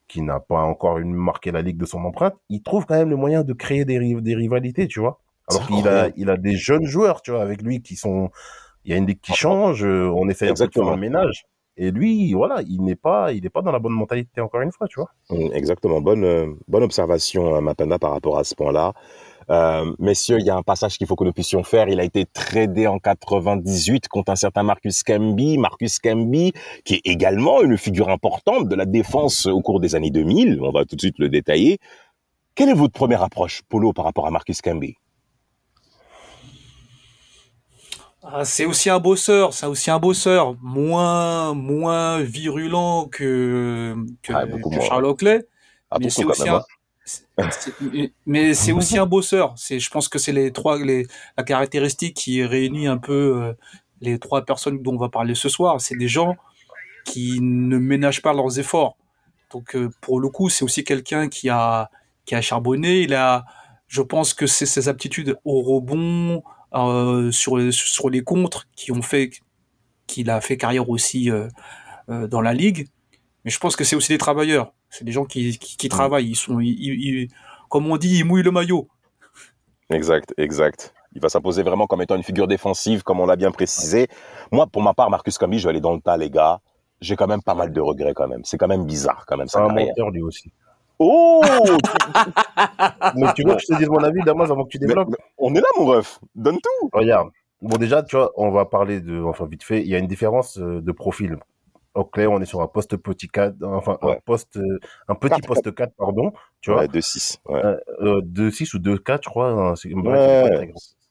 [0.07, 3.09] qui n'a pas encore une, marqué la ligue de son empreinte, il trouve quand même
[3.09, 5.19] le moyen de créer des, des rivalités, tu vois.
[5.49, 8.29] Alors qu'il a, il a des jeunes joueurs, tu vois, avec lui qui sont,
[8.83, 10.91] il y a une ligue qui change, on essaie un peu de faire Exactement.
[10.91, 11.45] un ménage.
[11.77, 14.71] Et lui, voilà, il n'est pas, il n'est pas dans la bonne mentalité encore une
[14.71, 15.11] fois, tu vois.
[15.29, 16.01] hum, exactement.
[16.01, 18.93] Bonne, euh, bonne observation, euh, Mapenda, par rapport à ce point-là.
[19.49, 21.87] Euh, messieurs, il y a un passage qu'il faut que nous puissions faire.
[21.87, 25.57] Il a été tradé en 98 contre un certain Marcus Camby.
[25.57, 30.11] Marcus Camby, qui est également une figure importante de la défense au cours des années
[30.11, 30.59] 2000.
[30.61, 31.79] On va tout de suite le détailler.
[32.55, 34.95] Quelle est votre première approche, Polo, par rapport à Marcus Camby
[38.23, 44.45] Ah, c'est aussi un bosseur, c'est aussi un bosseur, moins, moins virulent que, que, Ah,
[44.45, 44.81] que.
[44.81, 46.63] Charles Oakley, mais Attention c'est aussi un, hein.
[48.25, 49.53] Mais c'est aussi un bosseur.
[49.57, 53.53] C'est, je pense que c'est les trois, les, la caractéristique qui réunit un peu euh,
[54.01, 55.79] les trois personnes dont on va parler ce soir.
[55.79, 56.35] C'est des gens
[57.05, 58.97] qui ne ménagent pas leurs efforts.
[59.51, 61.89] Donc, euh, pour le coup, c'est aussi quelqu'un qui a,
[62.25, 63.01] qui a charbonné.
[63.01, 63.45] Il a,
[63.87, 66.43] je pense que c'est ses aptitudes au rebond,
[66.73, 69.31] euh, sur, sur les contres qui ont fait
[70.05, 71.29] qu'il a fait carrière aussi
[72.07, 72.87] dans la ligue.
[73.43, 74.73] Mais je pense que c'est aussi des travailleurs.
[74.89, 76.29] C'est des gens qui, qui, qui travaillent.
[76.29, 77.27] Ils sont, ils, ils- ils-
[77.69, 78.87] comme on dit, ils mouillent le maillot.
[79.89, 80.93] Exact, exact.
[81.13, 84.07] Il va s'imposer vraiment comme étant une figure défensive, comme on l'a bien précisé.
[84.51, 86.59] Moi, pour ma part, Marcus Camby, je vais aller dans le tas, les gars.
[87.01, 88.41] J'ai quand même pas mal de regrets, quand même.
[88.43, 89.87] C'est quand même bizarre, quand même, C'est un carrière.
[89.87, 90.51] menteur lui aussi.
[90.99, 91.41] Oh
[93.15, 95.17] Mais tu veux que je te dise mon avis, Damas, avant que tu développes mais
[95.37, 96.19] On est là, mon ref.
[96.35, 96.89] Donne tout.
[96.91, 97.29] Regarde.
[97.61, 100.07] Bon, déjà, tu vois, on va parler de, enfin, vite fait, il y a une
[100.07, 101.37] différence euh, de profil.
[101.97, 104.19] Oakley, on est sur un poste petit 4, enfin un Ouais.
[104.25, 106.31] poste, euh, un petit poste 4, pardon,
[106.61, 107.39] tu vois, Ouais, 2-6.
[107.47, 107.63] Ouais.
[107.65, 109.49] euh, euh, 2-6 ou 2-4, je crois.
[109.49, 109.91] hein, c'est-.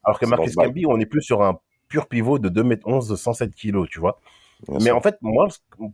[0.05, 0.55] Alors que Marcus.
[0.55, 4.21] Camby, on est plus sur un pur pivot de 2m11 de 107 kilos, tu vois.
[4.69, 4.97] Bien Mais sûr.
[4.97, 5.49] en fait, moi,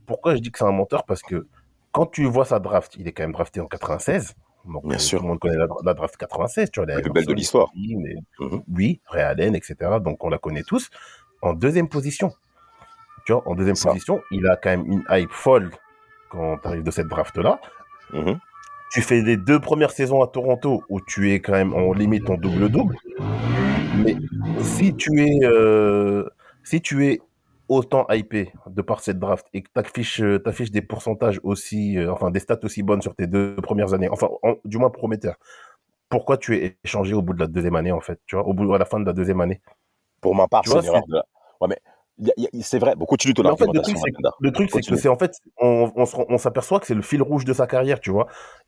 [0.07, 1.05] pourquoi je dis que c'est un menteur?
[1.05, 1.47] Parce que
[1.93, 4.35] quand tu vois sa draft, il est quand même drafté en 96.
[4.65, 5.19] Donc, Bien euh, sûr.
[5.19, 6.87] tout le monde connaît la, la draft 96, tu vois.
[6.87, 7.71] La plus belle de l'histoire.
[7.77, 7.97] et-
[8.39, 8.63] Mhm.
[8.73, 9.75] Oui, Ray Allen, etc.
[10.01, 10.89] Donc, on la connaît tous.
[11.41, 12.33] En deuxième position.
[13.25, 13.91] Tu vois, en deuxième Ça.
[13.91, 15.71] position, il a quand même une hype folle
[16.31, 17.61] quand tu arrives de cette draft-là.
[18.13, 18.39] Mhm.
[18.93, 22.29] Tu fais les deux premières saisons à Toronto où tu es quand même en limite
[22.29, 22.97] en double-double.
[24.05, 24.17] Mais
[24.61, 26.29] si tu es, euh,
[26.63, 27.21] si tu es
[27.69, 32.31] autant hypé de par cette draft et que tu affiches, des pourcentages aussi, euh, enfin
[32.31, 35.37] des stats aussi bonnes sur tes deux premières années, enfin en- du moins prometteurs,
[36.11, 38.53] pourquoi tu es échangé au bout de la deuxième année en fait, tu vois, au
[38.53, 39.63] bout à la fin de la deuxième année?
[40.21, 41.25] Pour ma part, c'est une erreur de la-
[41.61, 41.79] Ouais, mais
[42.61, 42.95] c'est vrai.
[42.97, 44.31] Bon, continue ton en fait, le truc, c'est que, Magda.
[44.41, 45.01] le truc, c'est que Continue.
[45.01, 48.27] c'est en fait, on, s'aperçoit que c'est le fil rouge de sa carrière, tu vois.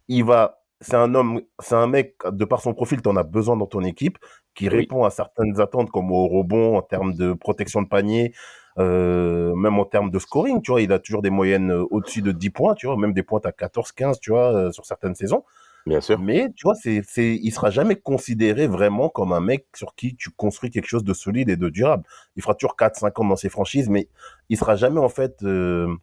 [0.08, 3.22] Il va, c'est un homme, c'est un mec, de par son profil, tu en as
[3.22, 4.18] besoin dans ton équipe,
[4.54, 4.76] qui Oui.
[4.76, 8.32] répond à certaines attentes, comme au rebond, en termes de protection de panier,
[8.78, 10.80] euh, même en termes de scoring, tu vois.
[10.80, 13.40] Il a toujours des moyennes euh, au-dessus de 10 points, tu vois, même des points
[13.44, 15.44] à 14, 15, tu vois, euh, sur certaines saisons.
[15.86, 16.18] Bien sûr.
[16.18, 20.16] Mais, tu vois, c'est, c'est, il sera jamais considéré vraiment comme un mec sur qui
[20.16, 22.04] tu construis quelque chose de solide et de durable.
[22.36, 24.08] Il fera toujours 4, 5 ans dans ses franchises, mais
[24.48, 25.94] il sera jamais, en fait, euh,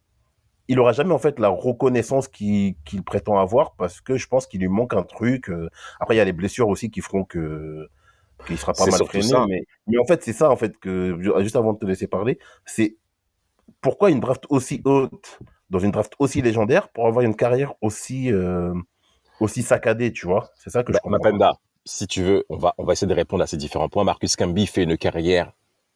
[0.68, 4.46] il aura jamais, en fait, la reconnaissance qu'il, qu'il prétend avoir parce que je pense
[4.46, 5.50] qu'il lui manque un truc.
[5.50, 5.70] euh.
[6.00, 7.88] Après, il y a les blessures aussi qui feront que,
[8.46, 9.34] qu'il sera pas C'est mal freiné.
[9.50, 12.38] Mais, mais en fait, c'est ça, en fait, que, juste avant de te laisser parler,
[12.66, 12.98] c'est
[13.82, 15.40] pourquoi une draft aussi haute
[15.72, 18.74] dans une draft aussi légendaire pour avoir une carrière aussi, euh,
[19.42, 20.50] aussi saccadée, tu vois.
[20.56, 21.18] C'est ça que je Bah, comprends.
[21.20, 21.54] Mapenda,
[21.86, 24.04] si tu veux, on va, on va essayer de répondre à ces différents points.
[24.04, 25.52] Marcus Camby fait une carrière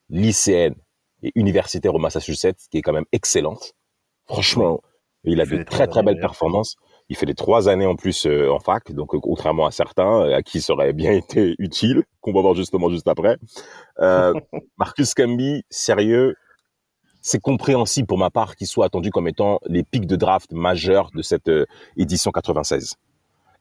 [0.10, 0.76] lycéenne
[1.24, 3.74] et universitaire au Massachusetts qui est quand même excellente.
[4.26, 4.82] Franchement,
[5.24, 6.76] il a de très très belles performances.
[7.10, 10.22] Il fait les trois années en plus euh, en fac, donc euh, contrairement à certains
[10.26, 13.38] euh, à qui ça aurait bien été utile, qu'on va voir justement juste après.
[14.00, 14.34] Euh,
[14.78, 16.36] Marcus Camby, sérieux,
[17.22, 21.10] c'est compréhensible pour ma part qu'il soit attendu comme étant les pics de draft majeurs
[21.16, 21.50] de cette
[21.98, 22.96] édition 96.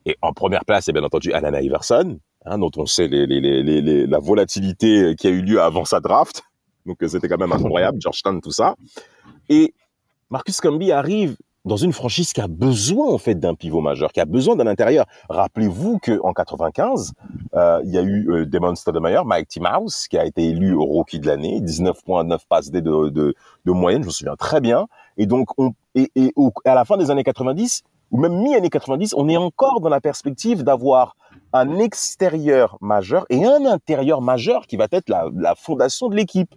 [0.06, 5.14] Et en première place, c'est bien entendu Alana Iverson, hein, dont on sait la volatilité
[5.16, 6.42] qui a eu lieu avant sa draft.
[6.86, 8.74] Donc c'était quand même incroyable, Georgetown, tout ça.
[9.48, 9.74] Et
[10.30, 14.20] Marcus Camby arrive dans une franchise qui a besoin en fait d'un pivot majeur, qui
[14.20, 15.06] a besoin d'un intérieur.
[15.30, 17.12] Rappelez-vous que en 95,
[17.54, 19.60] euh, il y a eu euh, Damon Stoudemire, Mike T.
[19.60, 24.08] Mouse, qui a été élu rookie de l'année, 19.9 passes de, de, de moyenne, je
[24.08, 24.86] me souviens très bien.
[25.16, 25.48] Et donc,
[26.64, 27.82] à la fin des années 90,
[28.14, 31.16] ou même mi-année 90, on est encore dans la perspective d'avoir
[31.52, 36.54] un extérieur majeur et un intérieur majeur qui va être la, fondation de l'équipe.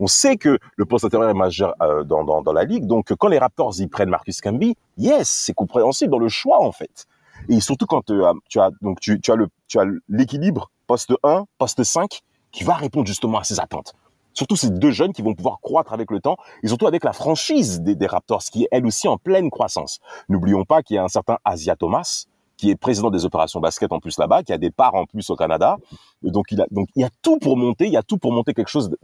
[0.00, 3.28] On sait que le poste intérieur est majeur euh, dans, dans, la ligue, donc quand
[3.28, 7.06] les Raptors y prennent Marcus Camby, yes, c'est compréhensible dans le choix en fait.
[7.48, 11.12] Et surtout quand euh, tu as donc tu, tu as le tu as l'équilibre poste
[11.22, 13.94] 1, poste 5 qui va répondre justement à ces attentes.
[14.36, 17.12] Surtout ces deux jeunes qui vont pouvoir croître avec le temps et surtout avec la
[17.12, 19.98] franchise des, des Raptors qui est elle aussi en pleine croissance.
[20.28, 23.92] N'oublions pas qu'il y a un certain Asia Thomas qui est président des opérations basket
[23.92, 25.76] en plus là-bas, qui a des parts en plus au Canada.
[26.24, 28.18] Et donc il a donc il y a tout pour monter, il y a tout
[28.18, 28.94] pour monter quelque chose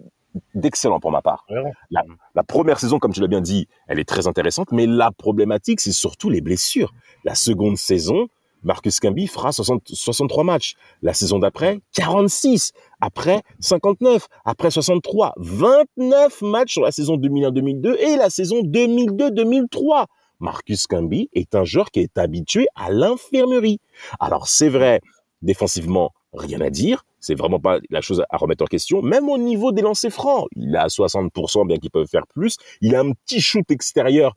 [0.55, 1.47] d'excellent pour ma part.
[1.91, 5.81] La première saison, comme tu l'as bien dit, elle est très intéressante, mais la problématique,
[5.81, 6.93] c'est surtout les blessures.
[7.25, 8.29] La seconde saison,
[8.63, 10.75] Marcus Camby fera 60 63 matchs.
[11.03, 12.73] La saison d'après, 46.
[13.01, 14.29] Après, 59.
[14.45, 15.35] Après, 63.
[15.37, 20.07] 29 matchs sur la saison 2001-2002 et la saison 2002-2003.
[20.41, 23.81] Marcus Camby est un joueur qui est habitué à l'infirmerie.
[24.19, 25.01] Alors, c'est vrai,
[25.41, 27.05] défensivement, rien à dire.
[27.21, 29.03] C'est vraiment pas la chose à remettre en question.
[29.03, 32.57] Même au niveau des lancers francs, il à 60%, bien qu'il peut faire plus.
[32.81, 34.35] Il a un petit shoot extérieur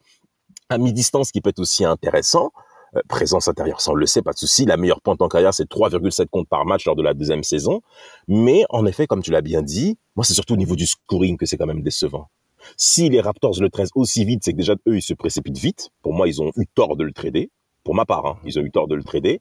[0.70, 2.52] à mi-distance qui peut être aussi intéressant.
[2.96, 4.66] Euh, présence intérieure, ça on le sait, pas de souci.
[4.66, 7.82] La meilleure pointe en carrière, c'est 3,7 comptes par match lors de la deuxième saison.
[8.28, 11.38] Mais en effet, comme tu l'as bien dit, moi c'est surtout au niveau du scoring
[11.38, 12.30] que c'est quand même décevant.
[12.78, 15.90] Si les Raptors le traitent aussi vite, c'est que déjà eux ils se précipitent vite.
[16.02, 17.52] Pour moi, ils ont eu tort de le trader.
[17.84, 19.40] Pour ma part, hein, ils ont eu tort de le trader.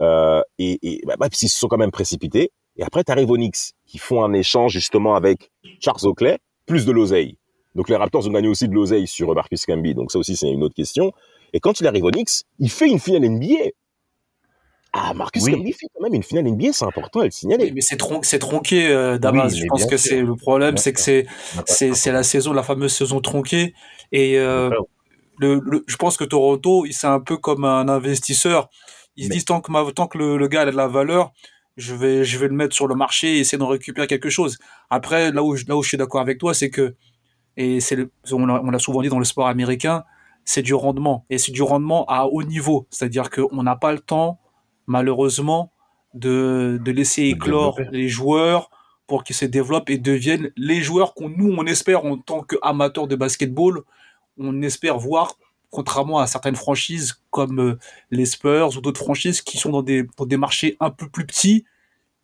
[0.00, 2.52] Euh, et et bah, ils se sont quand même précipités.
[2.76, 6.84] Et après, tu arrives aux Knicks qui font un échange justement avec Charles Oakley, plus
[6.84, 7.38] de l'oseille.
[7.74, 9.94] Donc les Raptors ont gagné aussi de l'oseille sur Marcus Camby.
[9.94, 11.12] Donc ça aussi, c'est une autre question.
[11.52, 13.70] Et quand il arrive aux Knicks, il fait une finale NBA.
[14.92, 15.52] Ah, Marcus Oui.
[15.52, 17.64] Camby fait quand même une finale NBA, c'est important à le signaler.
[17.66, 19.52] Oui, mais c'est tron- c'est tronqué, euh, Damas.
[19.52, 21.00] Oui, je pense que c'est le problème, c'est que
[21.66, 23.74] c'est la saison, la fameuse saison tronquée.
[24.12, 24.70] Et euh,
[25.38, 28.70] le, le- je pense que Toronto, c'est un peu comme un investisseur.
[29.16, 31.32] Ils se disent tant que, ma- tant que le, le gars a de la valeur,
[31.76, 34.58] je vais, je vais le mettre sur le marché et essayer d'en récupérer quelque chose.
[34.90, 36.94] Après, là où, je- là où je suis d'accord avec toi, c'est que
[37.56, 37.98] et c'est
[38.32, 40.04] on l'a souvent dit dans le sport américain,
[40.48, 41.26] c'est du rendement.
[41.28, 42.86] Et c'est du rendement à haut niveau.
[42.88, 44.40] C'est-à-dire qu'on n'a pas le temps,
[44.86, 45.72] malheureusement,
[46.14, 47.96] de, de laisser éclore développer.
[47.98, 48.70] les joueurs
[49.06, 53.06] pour qu'ils se développent et deviennent les joueurs qu'on nous, on espère en tant qu'amateurs
[53.06, 53.82] de basketball,
[54.38, 55.34] on espère voir,
[55.68, 57.78] contrairement à certaines franchises comme euh,
[58.10, 61.26] les Spurs ou d'autres franchises qui sont dans des, dans des marchés un peu plus
[61.26, 61.66] petits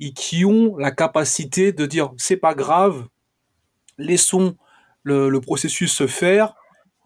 [0.00, 3.06] et qui ont la capacité de dire c'est pas grave,
[3.98, 4.56] laissons
[5.02, 6.54] le, le processus se faire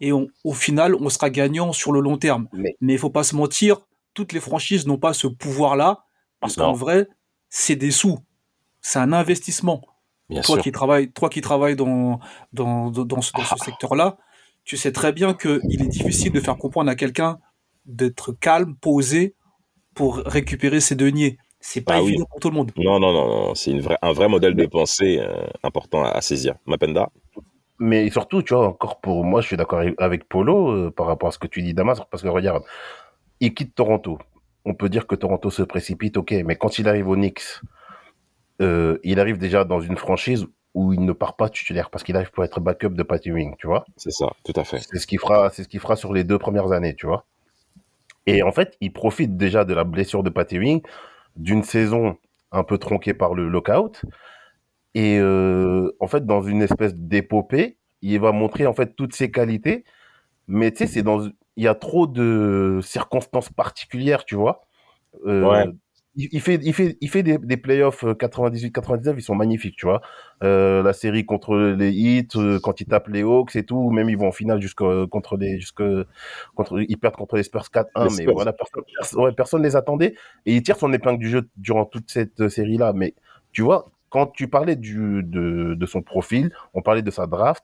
[0.01, 2.47] et on- au final on sera gagnant sur le long terme.
[2.53, 3.77] Mais- il faut pas se mentir,
[4.13, 6.03] toutes les franchises n'ont pas ce pouvoir-là
[6.39, 7.07] parce qu'en vrai
[7.49, 8.19] c'est des sous,
[8.81, 9.81] c'est un investissement.
[10.29, 10.63] Bien Toi sûr.
[10.63, 12.19] qui travailles, toi qui travailles dans
[12.53, 14.17] dans dans, dans ce, ce secteur-là,
[14.63, 17.39] tu sais très bien que il est difficile de faire comprendre à quelqu'un
[17.85, 19.33] d'être calme, posé
[19.95, 21.37] pour récupérer ses deniers.
[21.59, 22.09] C'est pas Ah oui.
[22.09, 22.71] évident pour tout le monde.
[22.77, 23.55] Non, non, non, non.
[23.55, 26.55] C'est un vrai modèle de pensée euh, important à, à saisir.
[26.67, 27.09] Mapenda?
[27.79, 31.29] Mais surtout, tu vois, encore pour moi, je suis d'accord avec Polo euh, par rapport
[31.29, 32.63] à ce que tu dis, Damas, parce que regarde,
[33.39, 34.19] il quitte Toronto.
[34.65, 37.61] On peut dire que Toronto se précipite, ok, mais quand il arrive au Knicks,
[38.61, 42.15] euh, il arrive déjà dans une franchise où il ne part pas titulaire parce qu'il
[42.15, 43.85] arrive pour être backup de Patty Wing, tu vois.
[43.95, 44.79] C'est ça, tout à fait.
[44.79, 47.25] C'est ce qu'il fera, c'est ce qu'il fera sur les deux premières années, tu vois.
[48.27, 50.81] Et en fait, il profite déjà de la blessure de Patty Wing,
[51.35, 52.17] d'une saison
[52.51, 54.01] un peu tronquée par le lockout.
[54.95, 59.31] Et euh, en fait, dans une espèce d'épopée, il va montrer en fait toutes ses
[59.31, 59.83] qualités.
[60.47, 64.61] Mais tu sais, c'est dans, il y a trop de circonstances particulières, tu vois.
[65.25, 65.65] Euh, Ouais.
[66.15, 69.85] il, il fait, il fait, il fait des, des playoffs 98-99, ils sont magnifiques, tu
[69.85, 70.01] vois.
[70.43, 74.09] Euh, la série contre les Heat, euh, quand ils tapent les Hawks et tout, même
[74.09, 75.83] ils vont en finale jusqu'à contre les, jusque
[76.55, 78.83] contre, ils perdent contre les Spurs 4-1, Les mais voilà, personne,
[79.23, 82.49] ouais, personne les attendait et il tire son épingle du jeu durant toute cette euh,
[82.49, 82.93] série-là.
[82.93, 83.13] Mais
[83.51, 87.63] tu vois, quand tu parlais du, de, de son profil, on parlait de sa draft.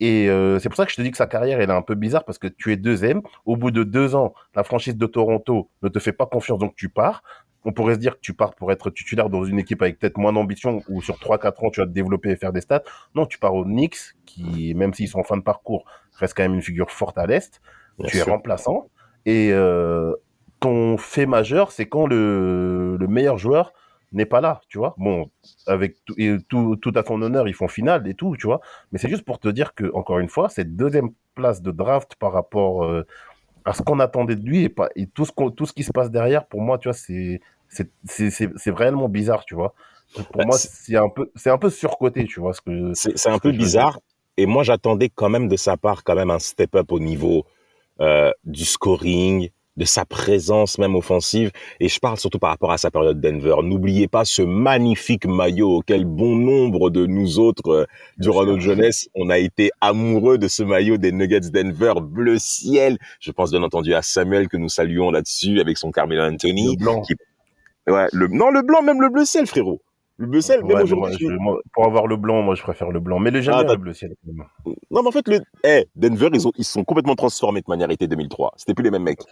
[0.00, 1.82] Et euh, c'est pour ça que je te dis que sa carrière, elle est un
[1.82, 3.20] peu bizarre parce que tu es deuxième.
[3.44, 6.74] Au bout de deux ans, la franchise de Toronto ne te fait pas confiance, donc
[6.74, 7.22] tu pars.
[7.64, 10.16] On pourrait se dire que tu pars pour être titulaire dans une équipe avec peut-être
[10.16, 12.82] moins d'ambition ou sur 3-4 ans, tu vas te développer et faire des stats.
[13.14, 16.42] Non, tu pars aux Knicks, qui, même s'ils sont en fin de parcours, reste quand
[16.42, 17.60] même une figure forte à l'Est.
[17.98, 18.86] Bien tu es remplaçant.
[19.26, 20.14] Et euh,
[20.60, 23.74] ton fait majeur, c'est quand le, le meilleur joueur
[24.12, 24.94] n'est pas là, tu vois.
[24.98, 25.30] Bon,
[25.66, 28.60] avec tout, et tout, tout à son honneur, ils font finale et tout, tu vois.
[28.92, 32.16] Mais c'est juste pour te dire que, encore une fois, cette deuxième place de draft
[32.16, 33.06] par rapport euh,
[33.64, 35.84] à ce qu'on attendait de lui et, pas, et tout, ce qu'on- tout ce qui
[35.84, 39.54] se passe derrière, pour moi, tu vois, c'est c'est- c'est c'est- c'est réellement bizarre, tu
[39.54, 39.74] vois.
[40.14, 42.52] Pour Bah, moi, c'est- un peu c'est un peu surcoté, tu vois.
[42.52, 44.00] Ce que, C'est un peu bizarre.
[44.36, 47.44] Et moi, j'attendais quand même de sa part quand même un step-up au niveau
[48.00, 51.50] euh, du scoring, de sa présence même offensive.
[51.78, 53.56] Et je parle surtout par rapport à sa période Denver.
[53.62, 57.84] N'oubliez pas ce magnifique maillot auquel bon nombre de nous autres, euh,
[58.18, 62.98] durant notre jeunesse, on a été amoureux de ce maillot des Nuggets Denver bleu ciel.
[63.20, 66.76] Je pense bien entendu à Samuel que nous saluons là-dessus avec son Carmelo Anthony.
[66.76, 67.00] Le blanc.
[67.02, 67.14] Qui-
[67.86, 69.80] Ouais, le, non, le blanc, même le bleu ciel, frérot.
[70.18, 71.16] Le bleu ciel, même Ouais, aujourd'hui.
[71.18, 73.18] je- moi, pour avoir le blanc, moi, je préfère le blanc.
[73.18, 74.14] Mais le j'aime Ah, le bleu ciel.
[74.26, 74.44] même.
[74.90, 77.66] Non, mais en fait, le, eh, Denver, ils ont, ils se sont complètement transformés de
[77.68, 78.52] manière été 2003.
[78.58, 79.22] C'était plus les mêmes mecs.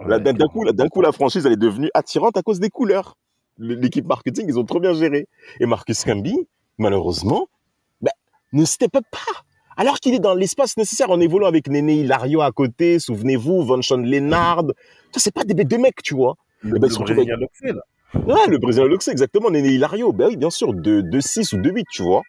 [0.00, 3.16] Ouais, d'un coup, coup, la franchise, elle est devenue attirante à cause des couleurs.
[3.58, 5.26] Le- L'équipe marketing, ils ont trop bien géré.
[5.60, 6.36] Et Marcus Camby,
[6.78, 7.48] malheureusement,
[8.00, 8.12] ben,
[8.52, 9.18] ne step up pas.
[9.76, 13.82] Alors qu'il est dans l'espace nécessaire en évoluant avec Néné Hilario à côté, souvenez-vous, Von
[13.82, 14.64] Sean Lennard.
[15.12, 16.34] Ça, c'est pas des bêtes de mecs, tu vois.
[16.60, 17.82] Le, Eh ben, le Brésilien Loxé, là.
[18.26, 20.12] Ouais, le Brésilien Loxé, exactement, Néné Hilario.
[20.12, 22.22] Ben oui, bien sûr, de, de 6 ou de 8, tu vois.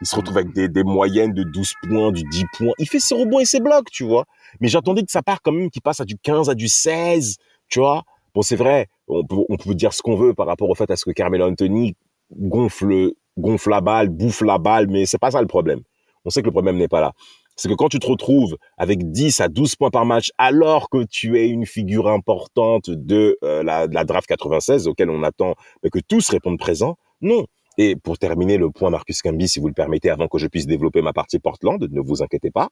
[0.00, 2.72] Il se retrouve avec des, des moyennes de 12 points, du 10 points.
[2.78, 4.24] Il fait ses rebonds et ses blocs, tu vois.
[4.60, 7.36] Mais j'attendais que ça part quand même, qu'il passe à du 15, à du 16,
[7.68, 8.04] tu vois.
[8.34, 10.90] Bon, c'est vrai, on peut, on peut dire ce qu'on veut par rapport au fait
[10.90, 11.94] à ce que Carmelo Anthony
[12.32, 15.80] gonfle, gonfle la balle, bouffe la balle, mais c'est pas ça le problème.
[16.24, 17.12] On sait que le problème n'est pas là.
[17.56, 21.04] C'est que quand tu te retrouves avec 10 à 12 points par match, alors que
[21.04, 25.98] tu es une figure importante de, euh, la, draft 96, auquel on attend mais que
[25.98, 27.46] tous répondent présent, non.
[27.78, 30.66] Et pour terminer le point Marcus Camby, si vous le permettez, avant que je puisse
[30.66, 32.68] développer ma partie Portland, ne vous inquiétez pas,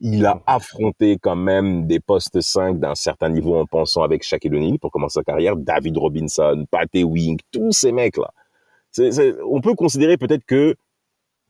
[0.00, 4.54] il a affronté quand même des postes 5 d'un certain niveau en pensant avec Shaquille
[4.54, 8.30] O'Neal pour commencer sa carrière, David Robinson, Patty Wing, tous ces mecs-là.
[9.48, 10.74] On peut considérer peut-être que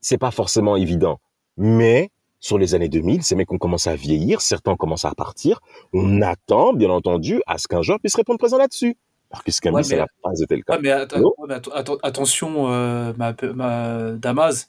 [0.01, 1.19] c'est pas forcément évident,
[1.57, 5.59] mais sur les années 2000, ces mecs ont commencé à vieillir, certains commencent à partir.
[5.93, 8.95] On attend, bien entendu, à ce qu'un joueur puisse répondre présent là-dessus.
[9.31, 10.75] Marcus Camby, Ouais, ça n'a pas été le cas.
[10.75, 14.67] Ouais, mais, ouais, attention, euh, ma, ma- Damas,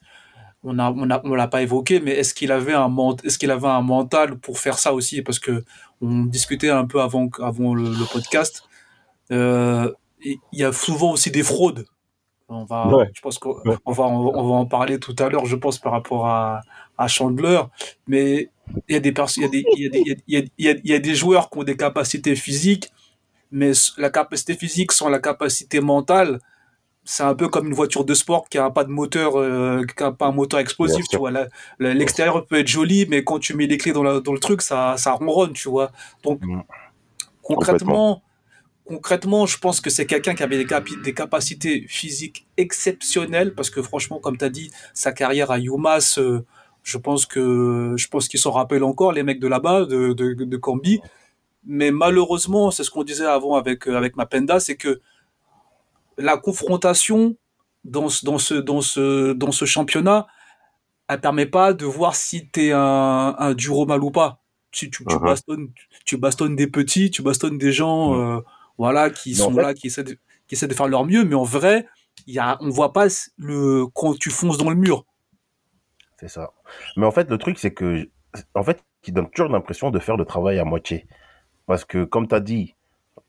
[0.66, 3.50] on a, on a, on l'a pas évoqué, mais est-ce qu'il avait un est-ce qu'il
[3.50, 5.22] avait un mental pour faire ça aussi?
[5.22, 5.64] Parce que
[6.02, 8.64] on discutait un peu avant, avant le, le podcast.
[9.32, 9.90] Euh,
[10.22, 11.86] Il y a souvent aussi des fraudes
[12.48, 13.10] On va, Ouais.
[13.14, 13.76] je pense qu'on Ouais.
[13.84, 16.60] on va, on va en parler tout à l'heure, je pense, par rapport à,
[16.98, 17.60] à Chandler.
[18.06, 18.50] Mais
[18.88, 19.12] il y a des
[20.28, 22.90] il y a joueurs qui ont des capacités physiques,
[23.50, 26.40] mais la capacité physique sans la capacité mentale,
[27.08, 30.02] c'est un peu comme une voiture de sport qui a pas de moteur, euh, qui
[30.02, 31.30] a pas un moteur explosif, tu vois.
[31.78, 34.60] L'extérieur peut être joli, mais quand tu mets les clés dans, la- dans le truc,
[34.60, 35.92] ça, ça ronronne, tu vois.
[36.24, 36.62] Donc, Mm.
[37.42, 38.22] concrètement,
[38.84, 44.18] concrètement, je pense que c'est quelqu'un qui avait des, capacités physiques exceptionnelles, parce que franchement,
[44.18, 46.44] comme tu as dit, sa carrière à UMass, euh,
[46.82, 50.34] je pense que je pense qu'ils s'en rappellent encore, les mecs de là-bas, de, de,
[50.34, 51.00] de Cambi.
[51.64, 55.00] Mais malheureusement, c'est ce qu'on disait avant avec, euh, avec Mapenda, c'est que
[56.18, 57.36] la confrontation
[57.84, 60.26] dans, ce- dans, ce, dans, ce, dans ce championnat,
[61.08, 64.40] elle permet pas de voir si tu es un, un duro mal ou pas.
[64.72, 65.68] Tu, tu, tu, bastonnes,
[66.04, 68.40] tu bastonnes des petits, tu bastonnes des gens euh,
[68.76, 71.04] voilà, qui Mais en sont fait- là, qui essaient, de, qui essaient de faire leur
[71.06, 71.86] mieux, mais en vrai,
[72.26, 73.06] y a, on voit pas
[73.38, 75.04] le, quand tu fonces dans le mur.
[76.20, 76.52] C'est ça.
[76.96, 78.08] Mais en fait, le truc, c'est que,
[78.54, 81.06] en fait, il donne toujours l'impression de faire le travail à moitié.
[81.66, 82.74] Parce que, comme tu as dit,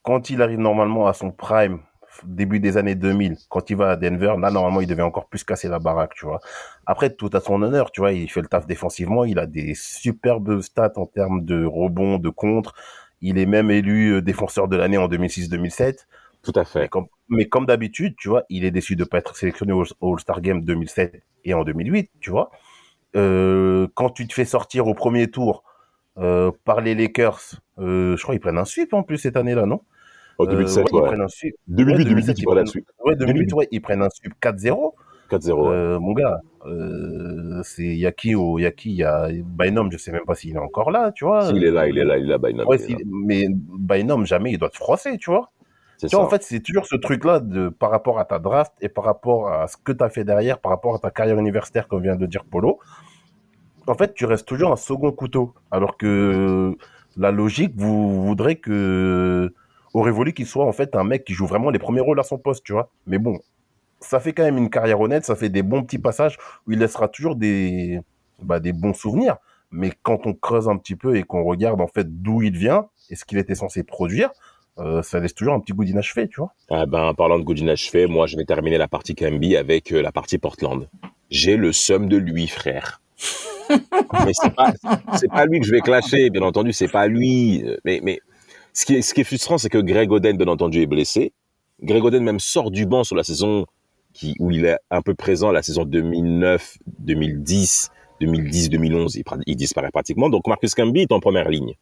[0.03, 1.81] quand il arrive normalement à son prime,
[2.25, 5.43] début des années 2000, quand il va à Denver, là, normalement, il devait encore plus
[5.43, 6.39] casser la baraque, tu vois.
[6.85, 9.73] Après, tout à son honneur, tu vois, il fait le taf défensivement, il a des
[9.75, 12.73] superbes stats en termes de rebonds, de contre.
[13.21, 16.07] Il est même élu euh, défenseur de l'année en 2006-2007.
[16.43, 16.89] Tout à Mais fait.
[16.89, 20.13] comme, mais comme d'habitude, tu vois, il est déçu de pas être sélectionné au au
[20.13, 22.51] All-Star Game 2007 et en 2008, tu vois.
[23.15, 25.63] Euh, quand tu te fais sortir au premier tour
[26.17, 27.41] euh, par les Lakers,
[27.79, 29.81] euh, je crois qu'ils prennent un sweep en plus cette année-là, non?
[30.39, 31.55] En Euh, 2007, ouais, Ils prennent un sweep.
[31.67, 32.87] 2008, Ouais, 2008, ils prennent prennent- suite.
[33.03, 33.53] Ouais, 2008, 2008.
[33.53, 34.93] ouais, ils prennent un sweep 4-0.
[35.29, 35.67] 4-0.
[35.69, 35.75] ouais.
[35.75, 39.97] Euh, mon gars, euh, c'est il y a qui au, il y a Bynum, je
[39.97, 41.47] sais même pas s'il est encore là, tu vois.
[41.47, 42.67] Si, il est là, il est là, il est là, Bynum.
[42.67, 42.99] Ouais, il est si- là.
[43.11, 45.51] mais Bynum, jamais il doit te froisser, tu vois.
[45.99, 46.19] Tu vois, ça.
[46.25, 49.49] en fait, c'est toujours ce truc-là de par rapport à ta draft et par rapport
[49.51, 52.15] à ce que tu as fait derrière, par rapport à ta carrière universitaire, comme vient
[52.15, 52.77] de dire Polo.
[53.87, 55.53] En fait, tu restes toujours un second couteau.
[55.71, 56.75] Alors que
[57.17, 59.51] la logique vous voudrait que
[59.97, 62.23] aurait voulu qu'il soit en fait un mec qui joue vraiment les premiers rôles à
[62.23, 62.89] son poste, tu vois.
[63.05, 63.39] Mais bon,
[63.99, 66.79] ça fait quand même une carrière honnête, ça fait des bons petits passages où il
[66.79, 67.99] laissera toujours des,
[68.41, 69.37] bah, des bons souvenirs.
[69.71, 72.87] Mais quand on creuse un petit peu et qu'on regarde en fait d'où il vient
[73.09, 74.31] et ce qu'il était censé produire,
[74.79, 76.53] euh, ça laisse toujours un petit goût d'inachevé, tu vois.
[76.69, 79.91] Ah ben, en parlant de good inachevé, moi, je vais terminer la partie Camby avec
[79.91, 80.87] euh, la partie Portland.
[81.31, 83.01] J'ai le seum de lui, frère.
[83.69, 84.71] mais c'est pas,
[85.17, 87.65] c'est pas lui que je vais clasher, bien entendu, c'est pas lui.
[87.83, 88.19] Mais, mais
[88.77, 91.33] ce qui est, frustrant, c'est que Greg Oden, bien entendu, est blessé.
[91.81, 93.65] Greg Oden même sort du banc sur la saison
[94.13, 97.89] qui, où il est un peu présent, la saison 2009, 2010,
[98.21, 100.29] 2010, 2011, il, disparaît pratiquement.
[100.29, 101.73] Donc Marcus Camby est en première ligne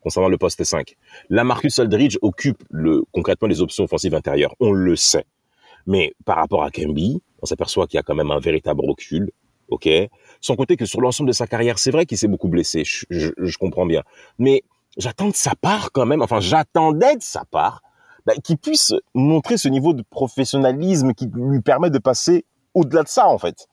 [0.00, 0.96] concernant le poste 5.
[1.28, 4.56] Là, Marcus Aldridge occupe le, concrètement les options offensives intérieures.
[4.58, 5.26] On le sait.
[5.86, 9.30] Mais par rapport à Camby, on s'aperçoit qu'il y a quand même un véritable recul.
[9.68, 9.88] OK
[10.40, 12.82] Sans compter que sur l'ensemble de sa carrière, c'est vrai qu'il s'est beaucoup blessé.
[12.84, 14.02] Je- je comprends bien.
[14.38, 14.64] Mais
[14.96, 17.82] j'attends de sa part quand même, enfin, j'attendais de sa part
[18.26, 23.08] bah, qu'il puisse montrer ce niveau de professionnalisme qui lui permet de passer au-delà de
[23.08, 23.68] ça, en fait.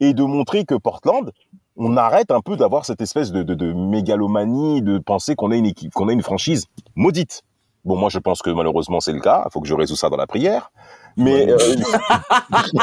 [0.00, 1.30] Et de montrer que Portland,
[1.76, 5.56] on arrête un peu d'avoir cette espèce de, de, de mégalomanie, de penser qu'on a
[5.56, 7.42] une équipe, qu'on a une franchise maudite.
[7.84, 9.44] Bon, moi, je pense que malheureusement, c'est le cas.
[9.46, 10.70] Il faut que je résous ça dans la prière.
[11.20, 11.58] Mais, euh,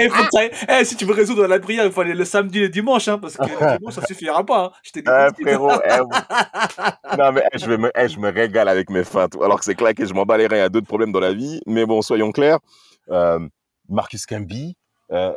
[0.00, 2.24] Eh, faut que ça- eh, si tu veux résoudre la prière, il faut aller le
[2.24, 4.64] samedi et le dimanche, hein, parce que le dimanche, ça suffira pas.
[4.66, 4.70] Hein.
[4.82, 5.08] Je t'ai dit.
[5.40, 9.04] Frérot, eh, vous- non mais eh, je, vais me, eh, je me régale avec mes
[9.04, 9.34] feintes.
[9.42, 11.12] Alors que c'est clair que je m'en bats les reins, il y a d'autres problèmes
[11.12, 11.60] dans la vie.
[11.66, 12.58] Mais bon, soyons clairs.
[13.10, 13.38] Euh,
[13.88, 14.76] Marcus Camby
[15.12, 15.32] euh,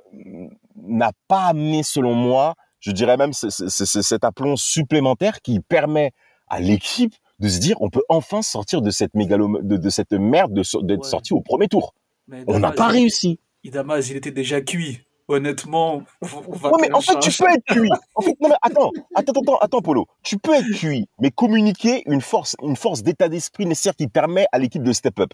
[0.76, 5.60] n'a pas amené, selon moi, je dirais même c- c- c- cet aplomb supplémentaire qui
[5.60, 6.12] permet
[6.48, 10.14] à l'équipe de se dire on peut enfin sortir de cette mégalom de, de cette
[10.14, 11.10] merde de d'être Ouais.
[11.10, 11.94] sorti au premier tour.
[12.28, 13.40] Mais On n'a pas réussi.
[13.66, 15.02] Damas, il était déjà cuit.
[15.28, 17.90] Honnêtement, on va Ouais, mais en fait, tu peux être cuit.
[18.16, 20.08] En fait, non, mais attends, attends, attends, attends, Polo.
[20.24, 24.48] Tu peux être cuit, mais communiquer une force, une force d'état d'esprit nécessaire qui permet
[24.52, 25.30] à l'équipe de step up.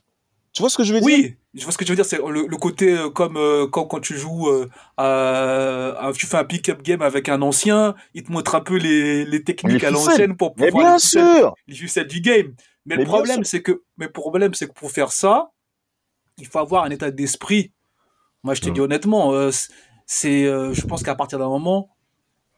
[0.56, 1.06] Tu vois ce que je veux dire?
[1.08, 2.06] Oui, je vois ce que tu veux dire.
[2.06, 6.38] C'est le, le côté euh, comme euh, quand, quand tu joues, euh, à- tu fais
[6.38, 9.88] un pick-up game avec un ancien, il te montre un peu les, les techniques Les
[9.88, 11.54] à l'ancienne pour Mais pouvoir bien les sûr.
[11.68, 12.54] les ficelles du game.
[12.86, 15.52] Mais, Mais le problème, c'est que, mais le problème, c'est que pour faire ça,
[16.38, 17.74] il faut avoir un état d'esprit.
[18.44, 19.34] Moi, je te dis honnêtement,
[20.06, 21.90] c'est, je pense qu'à partir d'un moment,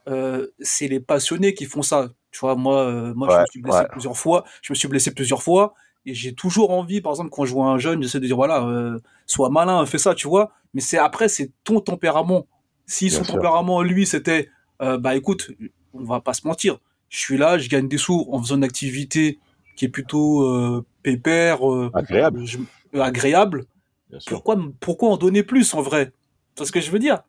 [0.08, 2.10] euh, c'est les passionnés qui font ça.
[2.32, 3.88] Tu vois, moi, euh, moi, je me suis blessé ouais.
[3.92, 4.44] plusieurs fois.
[4.62, 5.74] Je me suis blessé plusieurs fois.
[6.10, 8.64] Et j'ai toujours envie, par exemple, quand je vois un jeune, j'essaie de dire, voilà,
[8.66, 10.52] euh, sois malin, fais ça, tu vois.
[10.74, 12.48] Mais c'est après, c'est ton tempérament.
[12.86, 13.34] Si Bien son sûr.
[13.36, 14.50] tempérament, lui, c'était,
[14.82, 15.52] euh, bah écoute,
[15.94, 16.80] on va pas se mentir.
[17.10, 19.38] Je suis là, je gagne des sous en faisant une activité
[19.76, 21.60] qui est plutôt euh, pépère,
[21.94, 22.46] Agréable.
[22.46, 22.58] je-
[22.98, 23.66] agréable.
[24.10, 24.32] Bien sûr.
[24.32, 26.14] pourquoi, pourquoi en donner plus en vrai?
[26.56, 27.22] Vois ce que je veux dire?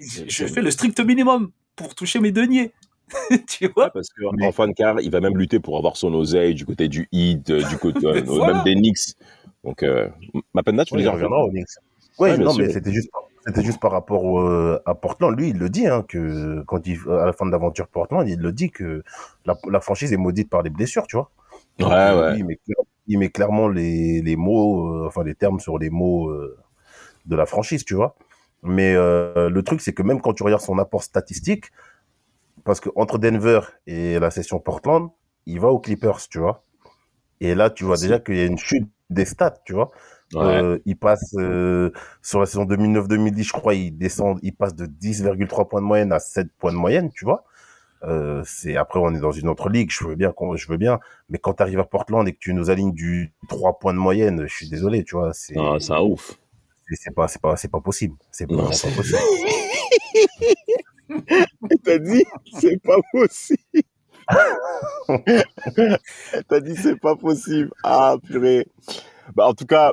[0.00, 2.72] Je fais le strict minimum pour toucher mes deniers.
[3.48, 3.90] tu vois?
[3.90, 6.88] Parce qu'en fin de carrière, il va même lutter pour avoir son oseille du côté
[6.88, 8.54] du Heat, euh, du côté euh, Voilà.
[8.54, 9.14] même des Knicks.
[9.62, 10.08] Donc, euh,
[10.54, 11.66] Mapenda, tu Oui, voulais reviendra aux Knicks.
[12.18, 12.64] Ouais, Ouais, non, sûr.
[12.64, 13.10] mais c'était juste,
[13.46, 15.38] c'était juste par rapport au- euh, à Portland.
[15.38, 18.38] Lui, il le dit, hein, que quand il, à la fin de l'aventure Portland, il
[18.40, 19.02] le dit que
[19.46, 21.30] la, la franchise est maudite par les blessures, tu vois?
[21.80, 22.32] Ouais, Donc, euh, ouais.
[22.32, 22.58] lui, il, met,
[23.08, 26.56] il met clairement les, les mots, euh, enfin les termes sur les mots euh,
[27.26, 28.16] de la franchise, tu vois?
[28.62, 31.66] Mais euh, le truc, c'est que même quand tu regardes son apport statistique,
[32.64, 35.10] parce que entre Denver et la session Portland,
[35.46, 36.64] il va aux Clippers, tu vois.
[37.40, 39.90] Et là, tu vois déjà qu'il y a une chute des stats, tu vois.
[40.34, 40.40] Ouais.
[40.42, 41.90] Euh, il passe euh,
[42.22, 46.12] sur la saison 2009-2010, je crois, il descend, il passe de 10,3 points de moyenne
[46.12, 47.44] à 7 points de moyenne, tu vois.
[48.02, 51.00] Euh, c'est après on est dans une autre ligue, je veux bien, je veux bien,
[51.30, 53.98] mais quand tu arrives à Portland et que tu nous alignes du 3 points de
[53.98, 56.38] moyenne, je suis désolé, tu vois, c'est Non, c'est un ouf.
[56.90, 59.18] c'est- pas c'est pas c'est pas possible, c'est Non, vraiment c'est- pas possible.
[61.84, 62.24] T'as dit,
[62.60, 63.58] c'est pas possible.
[66.48, 67.70] T'as dit, c'est pas possible.
[67.82, 68.66] Ah, purée.
[69.34, 69.92] Bah, en tout cas,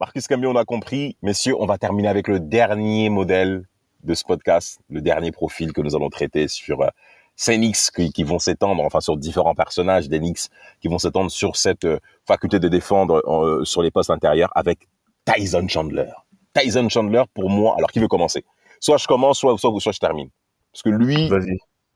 [0.00, 1.16] Marcus Camille, on a compris.
[1.22, 3.66] Messieurs, on va terminer avec le dernier modèle
[4.02, 6.88] de ce podcast, le dernier profil que nous allons traiter sur euh,
[7.36, 10.48] Knicks qui, qui vont s'étendre, enfin sur différents personnages Knicks
[10.80, 14.88] qui vont s'étendre sur cette euh, faculté de défendre euh, sur les postes intérieurs avec
[15.24, 16.10] Tyson Chandler.
[16.54, 18.44] Tyson Chandler, pour moi, alors qui veut commencer?
[18.80, 20.30] Soit je commence, soit, soit, soit je termine.
[20.72, 21.28] Parce que lui,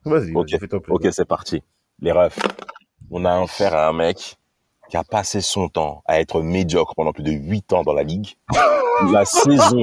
[0.05, 0.35] Vas-y.
[0.35, 1.63] Ok, c'est parti.
[2.01, 2.39] Les refs.
[3.11, 4.37] On a affaire à un mec
[4.91, 8.03] qui a passé son temps à être médiocre pendant plus de 8 ans dans la
[8.03, 8.35] ligue.
[9.13, 9.83] La saison,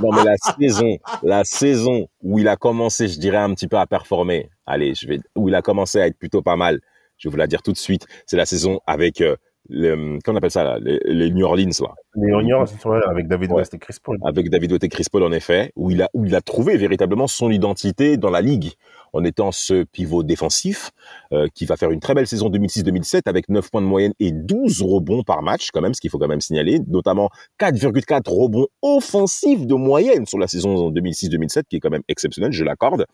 [0.00, 3.78] non mais la saison, la saison où il a commencé, je dirais un petit peu
[3.78, 4.48] à performer.
[4.64, 6.80] Allez, je vais, où il a commencé à être plutôt pas mal.
[7.18, 8.06] Je vais vous la dire tout de suite.
[8.26, 9.36] C'est la saison avec, euh,
[9.68, 13.28] le, comment on appelle ça là, les, les New Orleans là Les c'est vrai, avec
[13.28, 13.58] David Ouais.
[13.58, 14.18] West et Chris Paul.
[14.24, 16.76] avec David West et Chris Paul en effet, où il a où il a trouvé
[16.76, 18.72] véritablement son identité dans la ligue
[19.12, 20.90] en étant ce pivot défensif
[21.32, 24.32] euh, qui va faire une très belle saison 2006-2007 avec 9 points de moyenne et
[24.32, 27.28] 12 rebonds par match quand même, ce qu'il faut quand même signaler, notamment
[27.60, 32.64] 4,4 rebonds offensifs de moyenne sur la saison 2006-2007 qui est quand même exceptionnelle, je
[32.64, 33.06] l'accorde.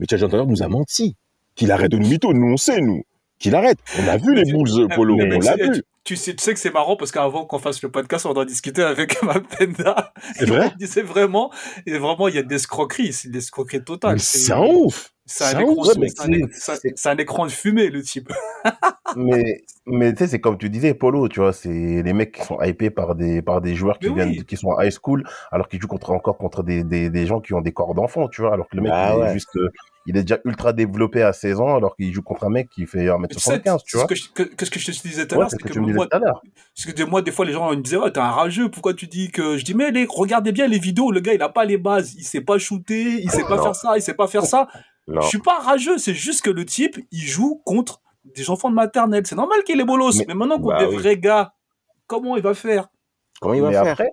[0.00, 1.16] Mais Chad Turner nous a menti.
[1.54, 3.02] Qu'il arrête de nous mytho, nous on sait nous.
[3.38, 3.78] Qu'il arrête.
[3.98, 5.82] On a vu les Bulls Polo, Mais on l'a vu.
[6.04, 8.44] Tu sais, tu sais que c'est marrant parce qu'avant qu'on fasse le podcast, on en
[8.44, 10.12] discutait avec ma penda.
[10.36, 11.52] C'est vrai Il disait vraiment,
[11.86, 14.18] et vraiment, il y a des escroqueries, c'est des escroqueries totales.
[14.18, 15.12] C'est un ouf.
[15.30, 15.74] C'est un, écran,
[16.24, 18.32] un, un de fumée, le type.
[19.16, 22.42] mais mais tu sais c'est comme tu disais Polo tu vois c'est les mecs qui
[22.42, 24.44] sont hypés par des par des joueurs qui Mais viennent oui.
[24.46, 27.40] qui sont à high school alors qu'ils jouent contre encore contre des, des des gens
[27.40, 29.28] qui ont des corps d'enfants tu vois alors que le mec Ah il ouais.
[29.30, 29.70] est juste euh,
[30.08, 32.86] il est déjà ultra développé à 16 ans alors qu'il joue contre un mec qui
[32.86, 35.26] fait Mais tu sais, 1m75 tu vois que je- que- Qu'est-ce que je te disais
[35.26, 35.78] tout à l'heure, c'est c'est ce que
[37.04, 39.06] moi, que des fois, les gens ils me disaient, oh, t'es un rageux, pourquoi tu
[39.06, 41.64] dis que, je dis, mais les, regardez bien les vidéos, le gars, il a pas
[41.64, 43.62] les bases, il sait pas shooter, il sait pas Non.
[43.64, 44.68] faire ça, il sait pas faire ça.
[45.10, 45.22] Non.
[45.22, 48.02] Je suis pas rageux, c'est juste que le type, il joue contre
[48.36, 49.22] des enfants de maternelle.
[49.26, 50.96] C'est normal qu'il est bolos, mais, Mais- maintenant contre bah des oui.
[50.96, 51.54] vrais gars,
[52.06, 52.88] comment il va faire?
[53.40, 53.92] Comment il va mais faire?
[53.92, 54.10] après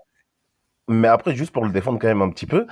[0.88, 2.66] mais après juste pour le défendre quand même un petit peu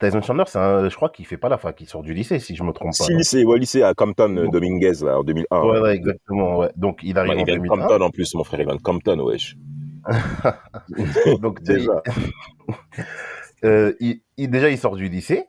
[0.00, 2.54] Tyson Chandler un je crois qu'il fait pas la fac il sort du lycée si
[2.56, 5.62] je me trompe pas Si, lycée, ouais, lycée à Compton, euh, Dominguez, là, en 2001.
[5.62, 8.10] ouais, ouais exactement ouais donc il arrive Ouais, il en vient de 2001 Compton en
[8.10, 9.56] plus, mon frère, il vient de Compton, wesh.
[11.40, 12.02] donc Déjà.
[13.64, 15.44] euh, il, il- déjà il sort du lycée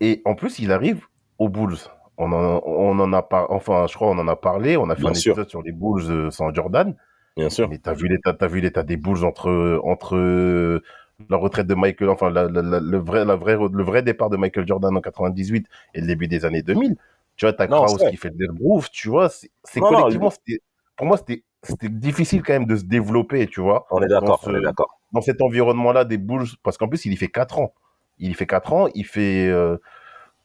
[0.00, 1.04] et en plus il arrive
[1.38, 1.76] aux Bulls.
[2.16, 4.94] On en, on en a pas, enfin je crois on en a parlé, on a
[4.94, 5.32] fait Bien un sûr.
[5.32, 6.94] épisode sur les Bulls euh, sans Jordan.
[7.36, 7.68] Bien sûr.
[7.68, 10.80] Mais t'as vu l'état, t'as vu l'état des Bulls entre entre
[11.28, 14.30] la retraite de Michael, enfin la, la- la- le vrai la vraie le vrai départ
[14.30, 16.96] de Michael Jordan en 98 et le début des années 2000.
[17.36, 17.66] Tu vois t'as
[17.98, 19.50] c'est- qui fait le groove, tu vois, c'est
[19.80, 20.32] Non, collectivement
[20.96, 24.54] pour moi c'était difficile quand même de se développer, tu vois On est d'accord, on
[24.54, 24.98] est d'accord.
[25.12, 27.72] dans cet environnement-là des Bulls, parce qu'en plus, il y fait 4 ans.
[28.18, 29.48] Il y fait 4 ans, il fait...
[29.48, 29.78] euh,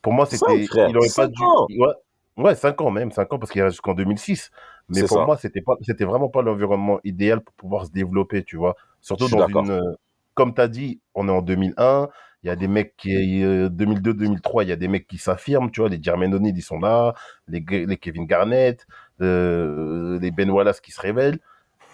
[0.02, 0.66] pour moi, c'était...
[0.88, 1.44] Il aurait pas dû...
[1.44, 1.68] ans.
[1.78, 1.94] Ouais,
[2.38, 4.52] ouais, 5 ans même, 5 ans, parce qu'il reste jusqu'en 2006.
[4.90, 5.26] Mais pour ça.
[5.26, 8.76] moi, c'était pas, c'était vraiment pas l'environnement idéal pour pouvoir se développer, tu vois.
[9.02, 9.96] Surtout dans une...
[10.40, 12.08] Comme tu as dit, on est en 2001,
[12.44, 13.44] il y a des mecs qui...
[13.44, 16.62] euh, 2002-2003, il y a des mecs qui s'affirment, tu vois, les Jermaine O'Neal, ils
[16.62, 17.14] sont là,
[17.48, 17.62] les,
[17.98, 18.88] Kevin Garnett,
[19.22, 21.40] euh, les Ben Wallace qui se révèlent.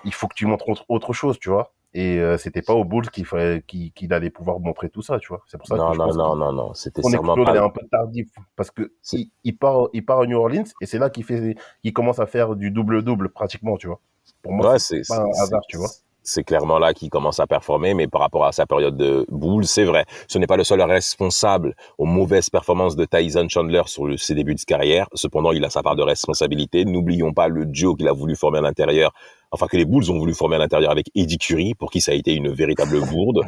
[0.04, 1.74] Il faut que tu montres autre, autre chose, tu vois.
[1.96, 3.26] Et euh, c'était pas aux Bulls qu'il
[3.68, 5.43] qu'il qu'il allait pouvoir montrer tout ça, tu vois.
[5.48, 7.60] C'est pour ça Non, que je non, pense non, non, non, c'était sûrement explose est
[7.60, 7.66] pas...
[7.66, 11.00] un peu tardif parce que il, il part il part à New Orleans et c'est
[11.00, 14.02] là qu'il fait qu'il commence à faire du double double pratiquement, tu vois.
[14.41, 15.89] Pour moi, Ouais, c'est pas un hasard, tu vois.
[16.26, 19.66] C'est clairement là qu'il commence à performer, mais par rapport à sa période de boule,
[19.66, 20.06] c'est vrai.
[20.28, 24.56] Ce n'est pas le seul responsable aux mauvaises performances de Tyson Chandler sur ses débuts
[24.56, 25.08] de carrière.
[25.14, 26.84] Cependant, il a sa part de responsabilité.
[26.84, 29.14] N'oublions pas le duo qu'il a voulu former à l'intérieur,
[29.52, 32.12] enfin que les Bulls ont voulu former à l'intérieur avec Eddie Curry, pour qui ça
[32.12, 33.42] a été une véritable bourde.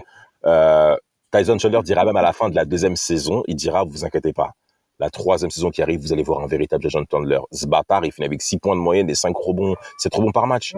[0.45, 0.95] Euh,
[1.31, 4.33] Tyson Chandler dira même à la fin de la deuxième saison, il dira, vous inquiétez
[4.33, 4.51] pas,
[4.99, 7.39] la troisième saison qui arrive, vous allez voir un véritable Jason Chandler.
[7.51, 9.75] Ce bâtard, il finit avec 6 points de moyenne et 5 rebonds.
[9.97, 10.73] C'est trop bon par match.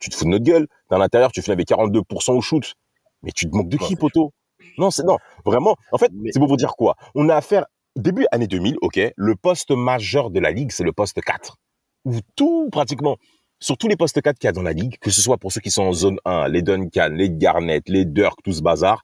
[0.00, 0.66] Tu te fous de notre gueule.
[0.90, 2.74] Dans l'intérieur, tu finis avec 42% au shoot.
[3.22, 4.32] Mais tu te moques de Ouais, qui, c'est poteau?
[4.78, 5.16] Non, c'est non.
[5.44, 5.76] Vraiment.
[5.92, 6.96] En fait, Mais- c'est pour vous dire quoi?
[7.14, 7.64] On a affaire
[7.96, 9.00] début année 2000, ok.
[9.16, 11.56] Le poste majeur de la ligue, c'est le poste 4,
[12.04, 13.16] où tout pratiquement
[13.58, 15.50] sur tous les postes 4 qu'il y a dans la ligue, que ce soit pour
[15.50, 19.02] ceux qui sont en zone 1, les Duncan, les Garnett, les Dirk, tout ce bazar,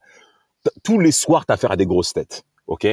[0.84, 2.86] tous les soirs, t'as affaire à des grosses têtes, ok?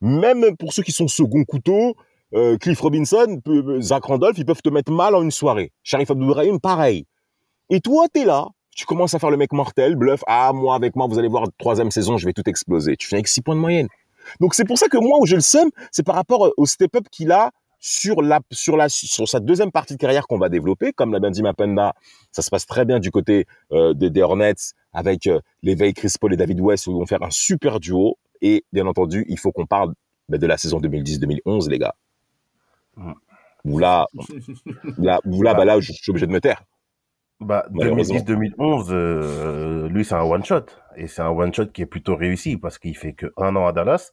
[0.00, 1.94] Même pour ceux qui sont second couteau,
[2.34, 3.40] euh, Cliff Robinson,
[3.80, 5.70] Zach Randolph, ils peuvent te mettre mal en une soirée.
[5.82, 7.06] Sharif Abdourahim, pareil.
[7.70, 10.96] Et toi, t'es là, tu commences à faire le mec mortel, bluff, ah, moi, avec
[10.96, 12.96] moi, vous allez voir, troisième saison, je vais tout exploser.
[12.96, 13.88] Tu finis avec 6 points de moyenne.
[14.40, 17.06] Donc c'est pour ça que moi, où j'ai le seum, c'est par rapport au step-up
[17.10, 17.50] qu'il a
[17.80, 20.92] sur la, sur la, sur sa deuxième partie de carrière qu'on va développer.
[20.92, 21.94] Comme l'a bien dit Mapenda,
[22.30, 24.54] ça se passe très bien du côté euh, des, des Hornets
[24.92, 28.18] avec euh, l'éveil Chris Paul et David West où ils vont faire un super duo.
[28.40, 29.94] Et bien entendu, il faut qu'on parle
[30.28, 31.94] ben, de la saison 2010-2011, les gars.
[32.96, 33.12] Mm.
[33.64, 34.06] Où là,
[34.98, 36.62] là, où là, bah là, je suis obligé de me taire.
[37.42, 38.18] Bah, Malheureusement.
[38.18, 40.66] 2010-2011, euh, lui, c'est un one-shot.
[40.96, 43.72] Et c'est un one-shot qui est plutôt réussi parce qu'il fait que un an à
[43.72, 44.10] Dallas.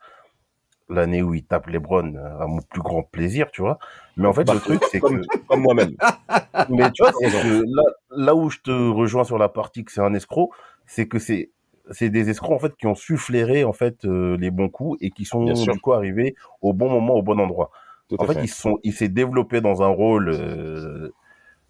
[0.92, 3.78] L'année où il tape LeBron, euh, à mon plus grand plaisir, tu vois.
[4.18, 5.92] Mais en fait, Bah, le truc, c'est que, Comme, moi-même.
[6.70, 10.02] mais tu vois, que là, là où je te rejoins sur la partie que c'est
[10.02, 10.50] un escroc,
[10.88, 11.52] c'est que c'est,
[11.92, 14.98] c'est des escrocs, en fait, qui ont su flairer, en fait, euh, les bons coups
[15.02, 17.70] et qui sont, du coup, arrivés au bon moment, au bon endroit.
[18.08, 18.40] Tout En fait.
[18.42, 21.10] ils sont, il s'est développé dans un rôle euh,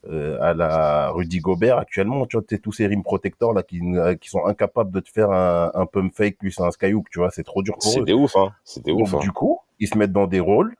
[0.09, 2.25] euh, à la Rudy Gobert actuellement.
[2.25, 5.09] Tu vois, t'es tous ces rim protectors là qui, euh, qui sont incapables de te
[5.09, 7.09] faire un, un pump fake plus un skyhook.
[7.09, 7.93] Tu vois, c'est trop dur pour eux.
[7.99, 8.51] C'était ouf, hein.
[8.63, 9.19] C'était ouf, hein.
[9.19, 10.75] du coup, ils se mettent dans des rôles.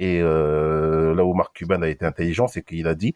[0.00, 3.14] Et euh, là où Mark Cuban a été intelligent, c'est qu'il a dit,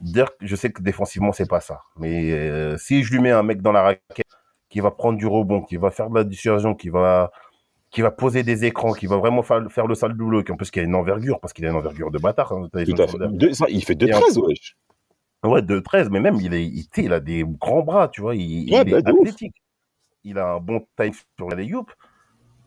[0.00, 3.42] Dirk, je sais que défensivement c'est pas ça, mais euh, si je lui mets un
[3.42, 4.26] mec dans la raquette
[4.68, 7.30] qui va prendre du rebond, qui va faire de la dissuasion, qui va
[7.90, 10.70] qui va poser des écrans, qui va vraiment fa- faire le sale boulot, en plus
[10.70, 12.52] qui a une envergure, parce qu'il a une envergure de bâtard.
[12.52, 13.18] hein, Tout à fait.
[13.38, 14.76] Deux- ça, il fait Et en 2-13, wesh.
[15.44, 16.66] Ouais, de 13, mais même il, est,
[16.96, 19.20] il, a des grands bras, tu vois, il, Ouais, il bah, est ouf.
[19.20, 19.62] athlétique.
[20.24, 21.92] Il a un bon time sur les youp.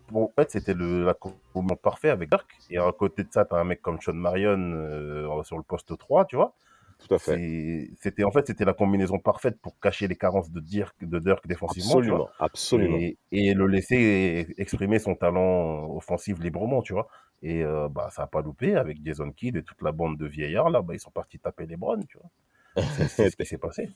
[0.10, 2.48] Bon, en fait, c'était le la combinaison parfait avec Dirk.
[2.70, 5.98] Et à côté de ça, t'as un mec comme Sean Marion euh, sur le poste
[5.98, 6.54] 3, tu vois.
[7.08, 7.90] Tout à fait.
[8.00, 11.48] C'était en fait c'était la combinaison parfaite pour cacher les carences de Dirk, de Dirk
[11.48, 12.32] défensivement, tu vois.
[12.40, 12.98] Absolument, absolument.
[12.98, 17.08] Et, et le laisser exprimer son talent offensif librement, tu vois.
[17.42, 20.28] Et euh, bah ça a pas loupé avec Jason Kidd et toute la bande de
[20.28, 22.30] vieillards là, bah ils sont partis taper les Browns, tu vois.
[23.10, 23.90] C'est ce qui s'est passé.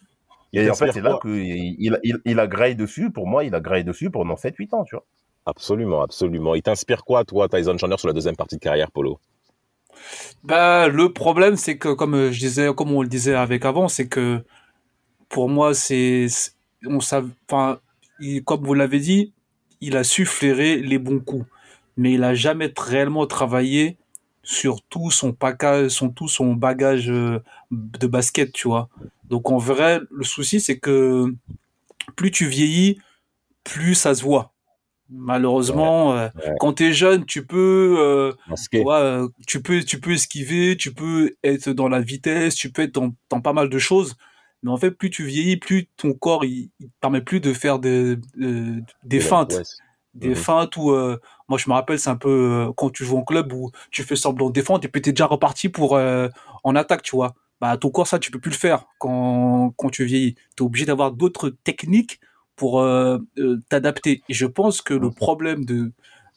[0.54, 3.12] Et en fait, c'est là qu'il il, il, il a graillé dessus.
[3.12, 5.06] Pour moi, il a graillé dessus pendant 7-8 ans, tu vois.
[5.46, 6.56] Absolument, absolument.
[6.56, 9.20] Il t'inspire quoi, toi, Tyson Chandler, sur la deuxième partie de carrière, Polo?
[10.44, 13.88] Bah, le problème, c'est que, comme euh, je disais, comme on le disait avec avant,
[13.88, 14.44] c'est que
[15.30, 16.28] pour moi, c'est,
[16.86, 17.80] on enfin,
[18.46, 19.34] comme vous l'avez dit,
[19.82, 21.46] il a su flairer les bons coups,
[21.98, 23.98] mais il a jamais réellement travaillé
[24.46, 27.40] sur tout son package, son tout son bagage euh,
[27.72, 28.88] de basket, tu vois.
[29.30, 31.34] Donc en vrai, le souci, c'est que
[32.16, 33.00] plus tu vieillis,
[33.64, 34.54] plus ça se voit.
[35.10, 36.56] Malheureusement, euh, ouais.
[36.60, 38.34] quand t'es jeune, tu peux euh,
[38.72, 42.72] tu vois, euh, tu peux, tu peux esquiver, tu peux être dans la vitesse, tu
[42.72, 44.16] peux être dans, dans pas mal de choses.
[44.64, 47.54] Mais en fait, plus tu vieillis, plus ton corps, il, il te permet plus de
[47.54, 48.18] faire des,
[49.04, 49.54] des feintes.
[49.54, 49.64] Ouais,
[50.16, 50.36] Des Mhm.
[50.36, 52.30] feintes euh, moi je me rappelle, c'est un peu
[52.70, 55.12] euh, quand tu joues en club où tu fais semblant de défendre et puis t'es
[55.12, 56.28] déjà reparti pour, euh,
[56.64, 57.36] en attaque, tu vois.
[57.62, 60.36] Bah, ton corps, ça, tu peux plus le faire quand, quand tu vieillis.
[60.56, 62.20] T'es obligé d'avoir d'autres techniques
[62.56, 64.24] pour euh, euh, t'adapter.
[64.30, 65.92] Et je pense que le problème de,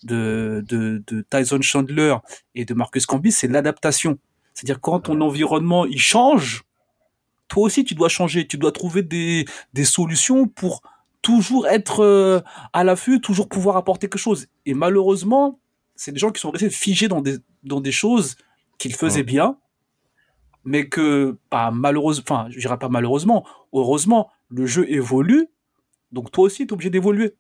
[0.05, 2.17] de, de, de Tyson Chandler
[2.55, 4.19] et de Marcus Camby, c'est l'adaptation.
[4.55, 6.65] C'est-à-dire quand ton environnement il change,
[7.49, 10.83] toi aussi tu dois changer, tu dois trouver des, des solutions pour
[11.23, 12.41] toujours être euh,
[12.73, 14.47] à l'affût, toujours pouvoir apporter quelque chose.
[14.67, 15.59] Et malheureusement,
[15.95, 18.37] c'est des gens qui sont restés figés dans des, dans des choses
[18.79, 19.25] qu'ils faisaient Ouais.
[19.25, 19.59] bien,
[20.65, 25.49] mais que, pas malheureusement, enfin, je dirais pas malheureusement, heureusement, le jeu évolue,
[26.13, 27.35] donc toi aussi tu es obligé d'évoluer.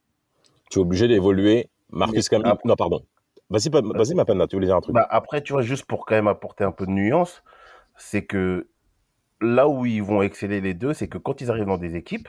[0.70, 1.70] Tu es obligé d'évoluer.
[1.91, 3.03] Marcus après- Non, pardon.
[3.51, 4.95] Vas-y, vas-y, ma peine, tu voulais dire un truc.
[4.95, 7.43] Bah, après, tu vois, juste pour quand même apporter un peu de nuance,
[7.97, 8.68] c'est que
[9.41, 12.29] là où ils vont exceller les deux, c'est que quand ils arrivent dans des équipes,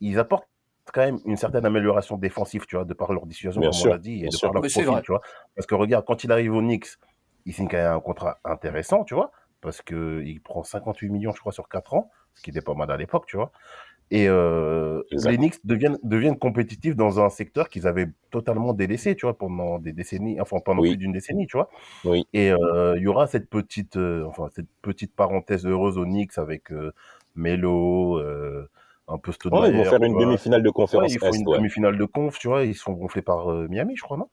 [0.00, 0.48] ils apportent
[0.92, 3.90] quand même une certaine amélioration défensive, tu vois, de par leur dissuasion, Bien comme sûr,
[3.90, 4.48] on l'a dit, et de sûr.
[4.48, 5.20] par leur Mais profil, tu vois.
[5.54, 6.88] Parce que regarde, quand il arrive au Knicks,
[7.46, 9.30] il signe quand même un contrat intéressant, tu vois,
[9.60, 12.74] parce que il prend 58 millions, je crois, sur 4 ans, ce qui était pas
[12.74, 13.50] mal à l'époque, tu vois.
[14.10, 19.26] Et euh, les Knicks deviennent, deviennent compétitifs dans un secteur qu'ils avaient totalement délaissé, tu
[19.26, 20.90] vois, pendant des décennies, enfin pendant Oui.
[20.92, 21.68] plus d'une décennie, tu vois.
[22.04, 22.26] Oui.
[22.32, 26.38] Et euh, il y aura cette petite, euh, enfin cette petite parenthèse heureuse aux Knicks
[26.38, 26.92] avec euh,
[27.34, 28.70] Melo, euh,
[29.08, 29.62] un peu Stoudemire.
[29.64, 31.58] Ouais, ils vont faire une demi-finale de Ouais, conférence ils font une ouais.
[31.58, 32.64] demi-finale de conf, tu vois.
[32.64, 34.28] Ils sont gonflés par euh, Miami, je crois, non?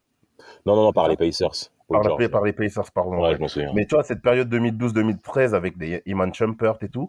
[0.66, 1.50] Non, non, non, par les Pacers.
[1.90, 2.28] par, la- George.
[2.30, 3.22] par les Pacers, pardon.
[3.22, 3.72] Ouais, je m'en souviens.
[3.74, 7.08] Mais tu vois, cette période 2012-2013 avec des Iman Shumpert et tout,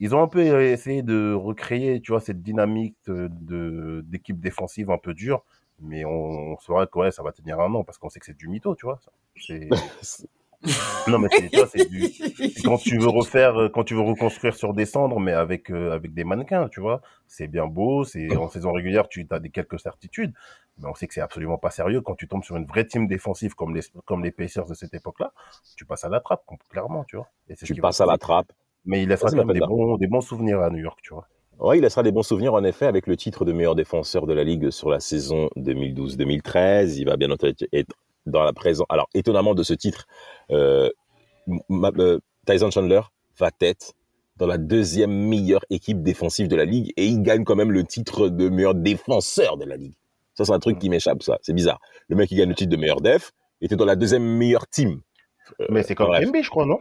[0.00, 4.90] ils ont un peu essayé de recréer, tu vois, cette dynamique de- de d'équipe défensive
[4.90, 5.44] un peu dure.
[5.80, 6.10] Mais on,
[6.52, 8.48] on saura que ouais, ça va tenir un an parce qu'on sait que c'est du
[8.48, 9.00] mytho, tu vois.
[9.36, 9.68] C'est-
[11.08, 12.10] non, mais c'est, tu vois, c'est du,
[12.64, 15.92] quand tu veux refaire, euh, quand tu veux reconstruire sur des cendres, mais avec, euh,
[15.92, 17.00] avec des mannequins, tu vois.
[17.26, 20.32] C'est bien beau, c'est en saison régulière, tu as des quelques certitudes,
[20.78, 23.06] mais on sait que c'est absolument pas sérieux quand tu tombes sur une vraie team
[23.06, 25.32] défensive comme les, comme les Pacers de cette époque-là.
[25.76, 27.28] Tu passes à la trappe, clairement, tu vois.
[27.48, 28.52] Et c'est ce tu passes à la trappe.
[28.86, 31.26] Mais il laissera quand même des bons, des bons souvenirs à New York, tu vois.
[31.58, 34.34] Ouais, il laissera des bons souvenirs en effet avec le titre de meilleur défenseur de
[34.34, 36.96] la ligue sur la saison 2012-2013.
[36.98, 37.94] Il va bien entendu être
[38.26, 38.86] dans la présence.
[38.88, 40.06] Alors étonnamment de ce titre,
[42.46, 43.00] Tyson Chandler
[43.38, 43.94] va tête
[44.36, 47.84] dans la deuxième meilleure équipe défensive de la ligue et il gagne quand même le
[47.84, 49.94] titre de meilleur défenseur de la ligue.
[50.34, 51.80] Ça c'est un truc qui m'échappe ça, c'est bizarre.
[52.08, 55.00] Le mec qui gagne le titre de meilleur def était dans la deuxième meilleure team.
[55.60, 56.10] Euh, Mais c'est comme.
[56.10, 56.78] Kembe, je crois, non?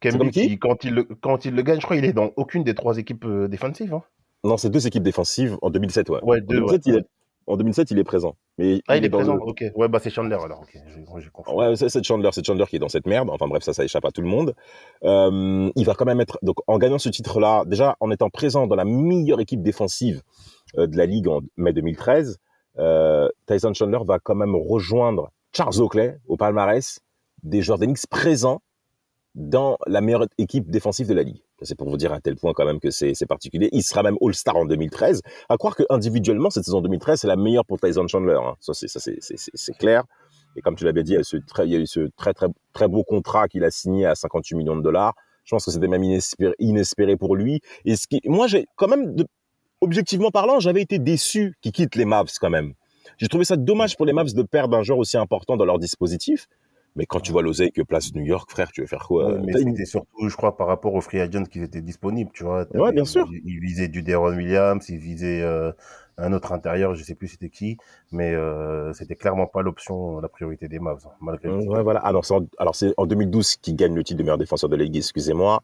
[0.00, 0.48] Kembe, comme qui?
[0.48, 2.74] qui, quand il, le, quand il le gagne, je crois, il est dans aucune des
[2.74, 4.02] trois équipes euh, défensives, hein.
[4.42, 6.22] Non, c'est deux équipes défensives en 2007 ouais.
[6.22, 7.04] Ouais, En deux, 2007, ouais.
[7.46, 8.36] En 2007, il est présent.
[8.58, 9.64] Mais Ah, il est présent, le- ok.
[9.74, 10.76] Ouais, bah c'est Chandler alors, ok.
[11.18, 11.52] J'ai compris.
[11.54, 13.28] Ouais, c'est Chandler, c'est Chandler qui est dans cette merde.
[13.30, 14.54] Enfin bref, ça, ça échappe à tout le monde.
[15.04, 18.66] Euh, il va quand même être donc en gagnant ce titre-là, déjà en étant présent
[18.66, 20.22] dans la meilleure équipe défensive
[20.78, 22.38] euh, de la ligue en mai 2013,
[22.78, 27.00] euh, Tyson Chandler va quand même rejoindre Charles Oakley au palmarès
[27.42, 28.62] des joueurs Knicks présents
[29.34, 31.42] dans la meilleure équipe défensive de la ligue.
[31.62, 33.68] C'est pour vous dire à tel point quand même que c'est particulier.
[33.72, 35.22] Il sera même All-Star en 2013.
[35.48, 38.38] À croire que individuellement cette saison 2013 c'est la meilleure pour Tyson Chandler.
[38.40, 38.54] Hein.
[38.60, 40.04] Ça c'est clair.
[40.56, 43.48] Et comme tu l'avais dit, il y a eu ce très, très très beau contrat
[43.48, 45.14] qu'il a signé à 58 millions de dollars.
[45.44, 46.04] Je pense que c'était même
[46.58, 47.60] inespéré, pour lui.
[47.84, 47.94] Et
[48.26, 49.16] moi quand même,
[49.80, 52.74] objectivement parlant, j'avais été déçu qu'il quitte les Mavs quand même.
[53.18, 55.78] J'ai trouvé ça dommage pour les Mavs de perdre un joueur aussi important dans leur
[55.78, 56.46] dispositif.
[56.96, 59.40] Mais quand tu vois l'oseille que place New York, frère, tu veux faire quoi Ouais,
[59.44, 62.66] mais c'était surtout, je crois, par rapport aux free agents qui étaient disponibles, tu vois.
[62.74, 63.26] Ouais, bien sûr.
[63.30, 65.72] Ils, ils visaient du Deron Williams, ils visaient euh,
[66.18, 67.78] un autre intérieur, je sais plus c'était qui,
[68.12, 71.82] mais euh, c'était clairement pas l'option, la priorité des Mavs, hein, malgré le Ouais, titre.
[71.82, 72.00] voilà.
[72.00, 74.76] Alors, c'est en, alors c'est en 2012 qu'il gagne le titre de meilleur défenseur de
[74.76, 75.60] la ligue, excusez-moi.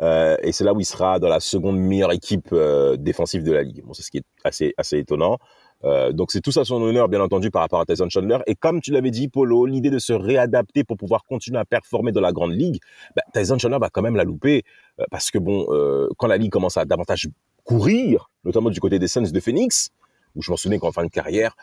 [0.00, 3.52] Euh, et c'est là où il sera dans la seconde meilleure équipe euh, défensive de
[3.52, 3.82] la ligue.
[3.84, 5.38] Bon, c'est ce qui est assez, assez étonnant.
[5.84, 8.38] Euh, donc c'est tout ça à son honneur, bien entendu, par rapport à Tyson Chandler.
[8.46, 12.12] Et comme tu l'avais dit, Polo, l'idée de se réadapter pour pouvoir continuer à performer
[12.12, 12.80] dans la grande ligue,
[13.14, 14.62] bah, Tyson Chandler va quand même la louper
[15.00, 17.28] euh, parce que bon, euh, quand la ligue commence à davantage
[17.64, 19.90] courir, notamment du côté des Suns de Phoenix,
[20.34, 21.54] où je m'en souviens qu'en fin de carrière,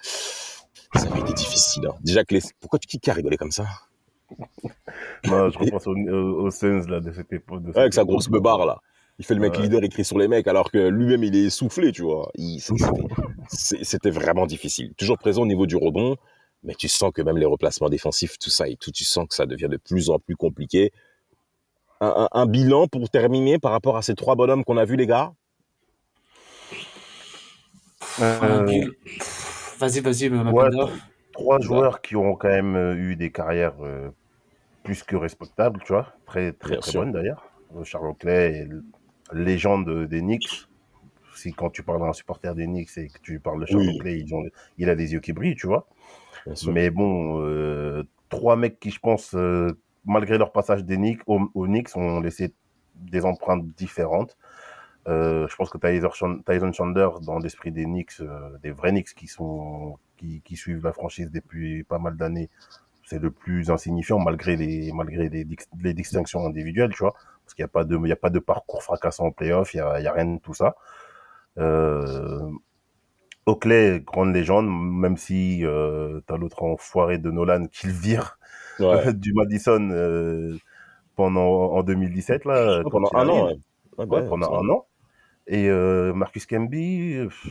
[0.95, 1.85] ça avait été difficile.
[1.87, 1.95] hein.
[2.01, 3.65] Déjà que les, pourquoi tu qui a rigolé comme ça?
[5.25, 7.63] Non, je repense aux, Suns, là, de cette époque.
[7.63, 8.79] de Ouais, avec sa grosse beubare là.
[9.21, 9.61] Il fait le mec Ouais.
[9.61, 12.31] leader, il crie sur les mecs, alors que lui-même il est essoufflé, tu vois.
[13.47, 14.95] C'était- vraiment difficile.
[14.97, 16.17] Toujours présent au niveau du rebond,
[16.63, 19.35] mais tu sens que même les replacements défensifs, tout ça et tout, tu sens que
[19.35, 20.91] ça devient de plus en plus compliqué.
[21.99, 24.95] Un, un- un bilan pour terminer par rapport à ces trois bonhommes qu'on a vus,
[24.95, 25.33] les gars?
[28.19, 28.65] Euh,
[29.77, 30.67] Vas-y, vas-y, ma Ouais,
[31.31, 34.09] trois joueurs qui ont quand même euh, eu des carrières euh,
[34.83, 37.01] plus que respectables, tu vois, très très Bien très sûr.
[37.01, 37.43] bonnes d'ailleurs.
[37.83, 38.81] Charles est l-
[39.31, 40.67] légende des Knicks.
[41.35, 43.81] Si quand tu parles à un supporter des Knicks et que tu parles de Charles
[43.81, 43.95] Oui.
[43.97, 44.43] Oakley, ils ont-
[44.77, 45.87] il a des yeux qui brillent, tu vois.
[46.67, 49.71] Mais bon, euh, trois mecs qui, je pense, euh,
[50.05, 52.53] malgré leur passage des Knicks, aux, aux Knicks, ont laissé
[52.95, 54.37] des empreintes différentes.
[55.07, 58.21] Euh, je pense que Tyson Chan- Tyson Chandler, dans l'esprit des Knicks,
[58.61, 62.49] des vrais Knicks qui sont qui, qui suivent la franchise depuis pas mal d'années,
[63.03, 65.47] c'est le plus insignifiant malgré les malgré les,
[65.81, 67.15] les distinctions individuelles, tu vois,
[67.51, 69.73] parce qu'il n'y a pas de il y a pas de parcours fracassant en playoff,
[69.73, 70.75] il y a, a rien de tout ça.
[71.57, 72.49] Euh,
[73.45, 78.37] Oakley, grande légende, même si euh, t'as l'autre enfoiré de Nolan qui le vire
[78.79, 79.13] Ouais.
[79.13, 80.57] du Madison euh,
[81.15, 83.55] pendant en 2017 là, pendant un an, ouais.
[83.97, 84.85] Ouais, pendant un an.
[85.47, 85.69] Et
[86.13, 87.49] Marcus Camby, pff,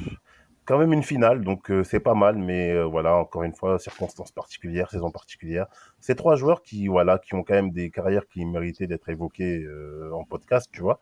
[0.71, 3.81] quand même une finale, donc euh, c'est pas mal, mais euh, voilà, encore une fois,
[3.81, 5.67] circonstances particulières, saison particulière.
[5.99, 9.65] Ces trois joueurs qui, voilà, qui ont quand même des carrières qui méritaient d'être évoquées
[9.65, 11.01] euh, en podcast, tu vois.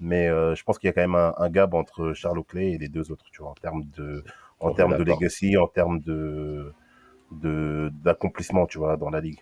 [0.00, 2.78] Mais je pense qu'il y a quand même un, un gap entre Charles Oakley et
[2.78, 4.22] les deux autres, tu vois, en termes de,
[4.60, 6.72] en termes de legacy, en termes de
[7.32, 9.40] de d'accomplissement, tu vois, dans la ligue.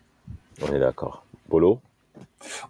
[0.62, 1.26] On est d'accord.
[1.50, 1.82] Polo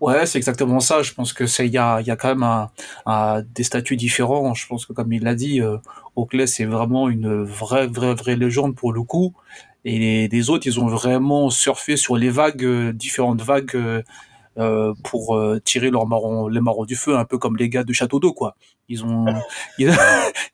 [0.01, 1.03] Ouais, c'est exactement ça.
[1.03, 4.55] Je pense que c'est il y a, y a quand même des statuts différents.
[4.55, 5.79] Je pense que comme il l'a dit, euh,
[6.15, 9.35] Oakley c'est vraiment une vraie vraie vraie légende pour le coup.
[9.89, 14.03] Et les, autres, ils ont vraiment surfé sur les vagues, euh, différentes vagues euh,
[14.59, 17.93] euh, pour tirer leurs marrons, les marrons du feu, un peu comme les gars de
[17.93, 18.57] Château d'eau quoi.
[18.89, 19.27] Ils ont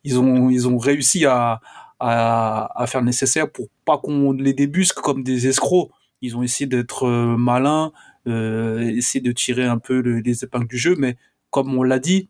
[0.04, 1.60] ils, ont ils ont réussi à,
[1.98, 5.90] à à faire le nécessaire pour pas qu'on les débusque comme des escrocs.
[6.20, 7.92] Ils ont essayé d'être malins
[8.26, 11.16] essayer de tirer un peu le- les épingles du jeu, mais
[11.50, 12.28] comme on l'a dit,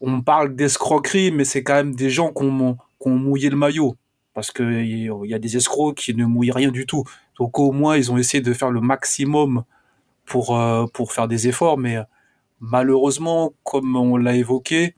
[0.00, 2.76] on parle d'escroquerie, mais c'est quand même des gens qui ont,
[3.06, 3.96] mouillé le maillot.
[4.34, 7.04] Parce qu'il y y a des escrocs qui ne mouillent rien du tout.
[7.38, 9.64] Donc au moins, ils ont essayé de faire le maximum
[10.26, 12.02] pour, euh, pour faire des efforts, mais euh,
[12.60, 14.96] malheureusement, comme on l'a évoqué,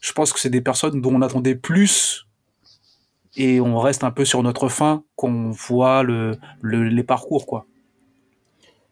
[0.00, 2.26] je pense que c'est des personnes dont on attendait plus
[3.36, 7.66] et on reste un peu sur notre fin qu'on voit le, le- les parcours, quoi.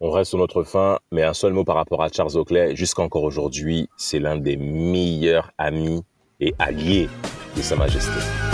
[0.00, 2.76] On reste sur notre fin, mais un seul mot par rapport à Charles Oakley.
[2.76, 6.04] Jusqu'encore aujourd'hui, c'est l'un des meilleurs amis
[6.38, 7.08] et alliés
[7.56, 8.47] de Sa Majesté.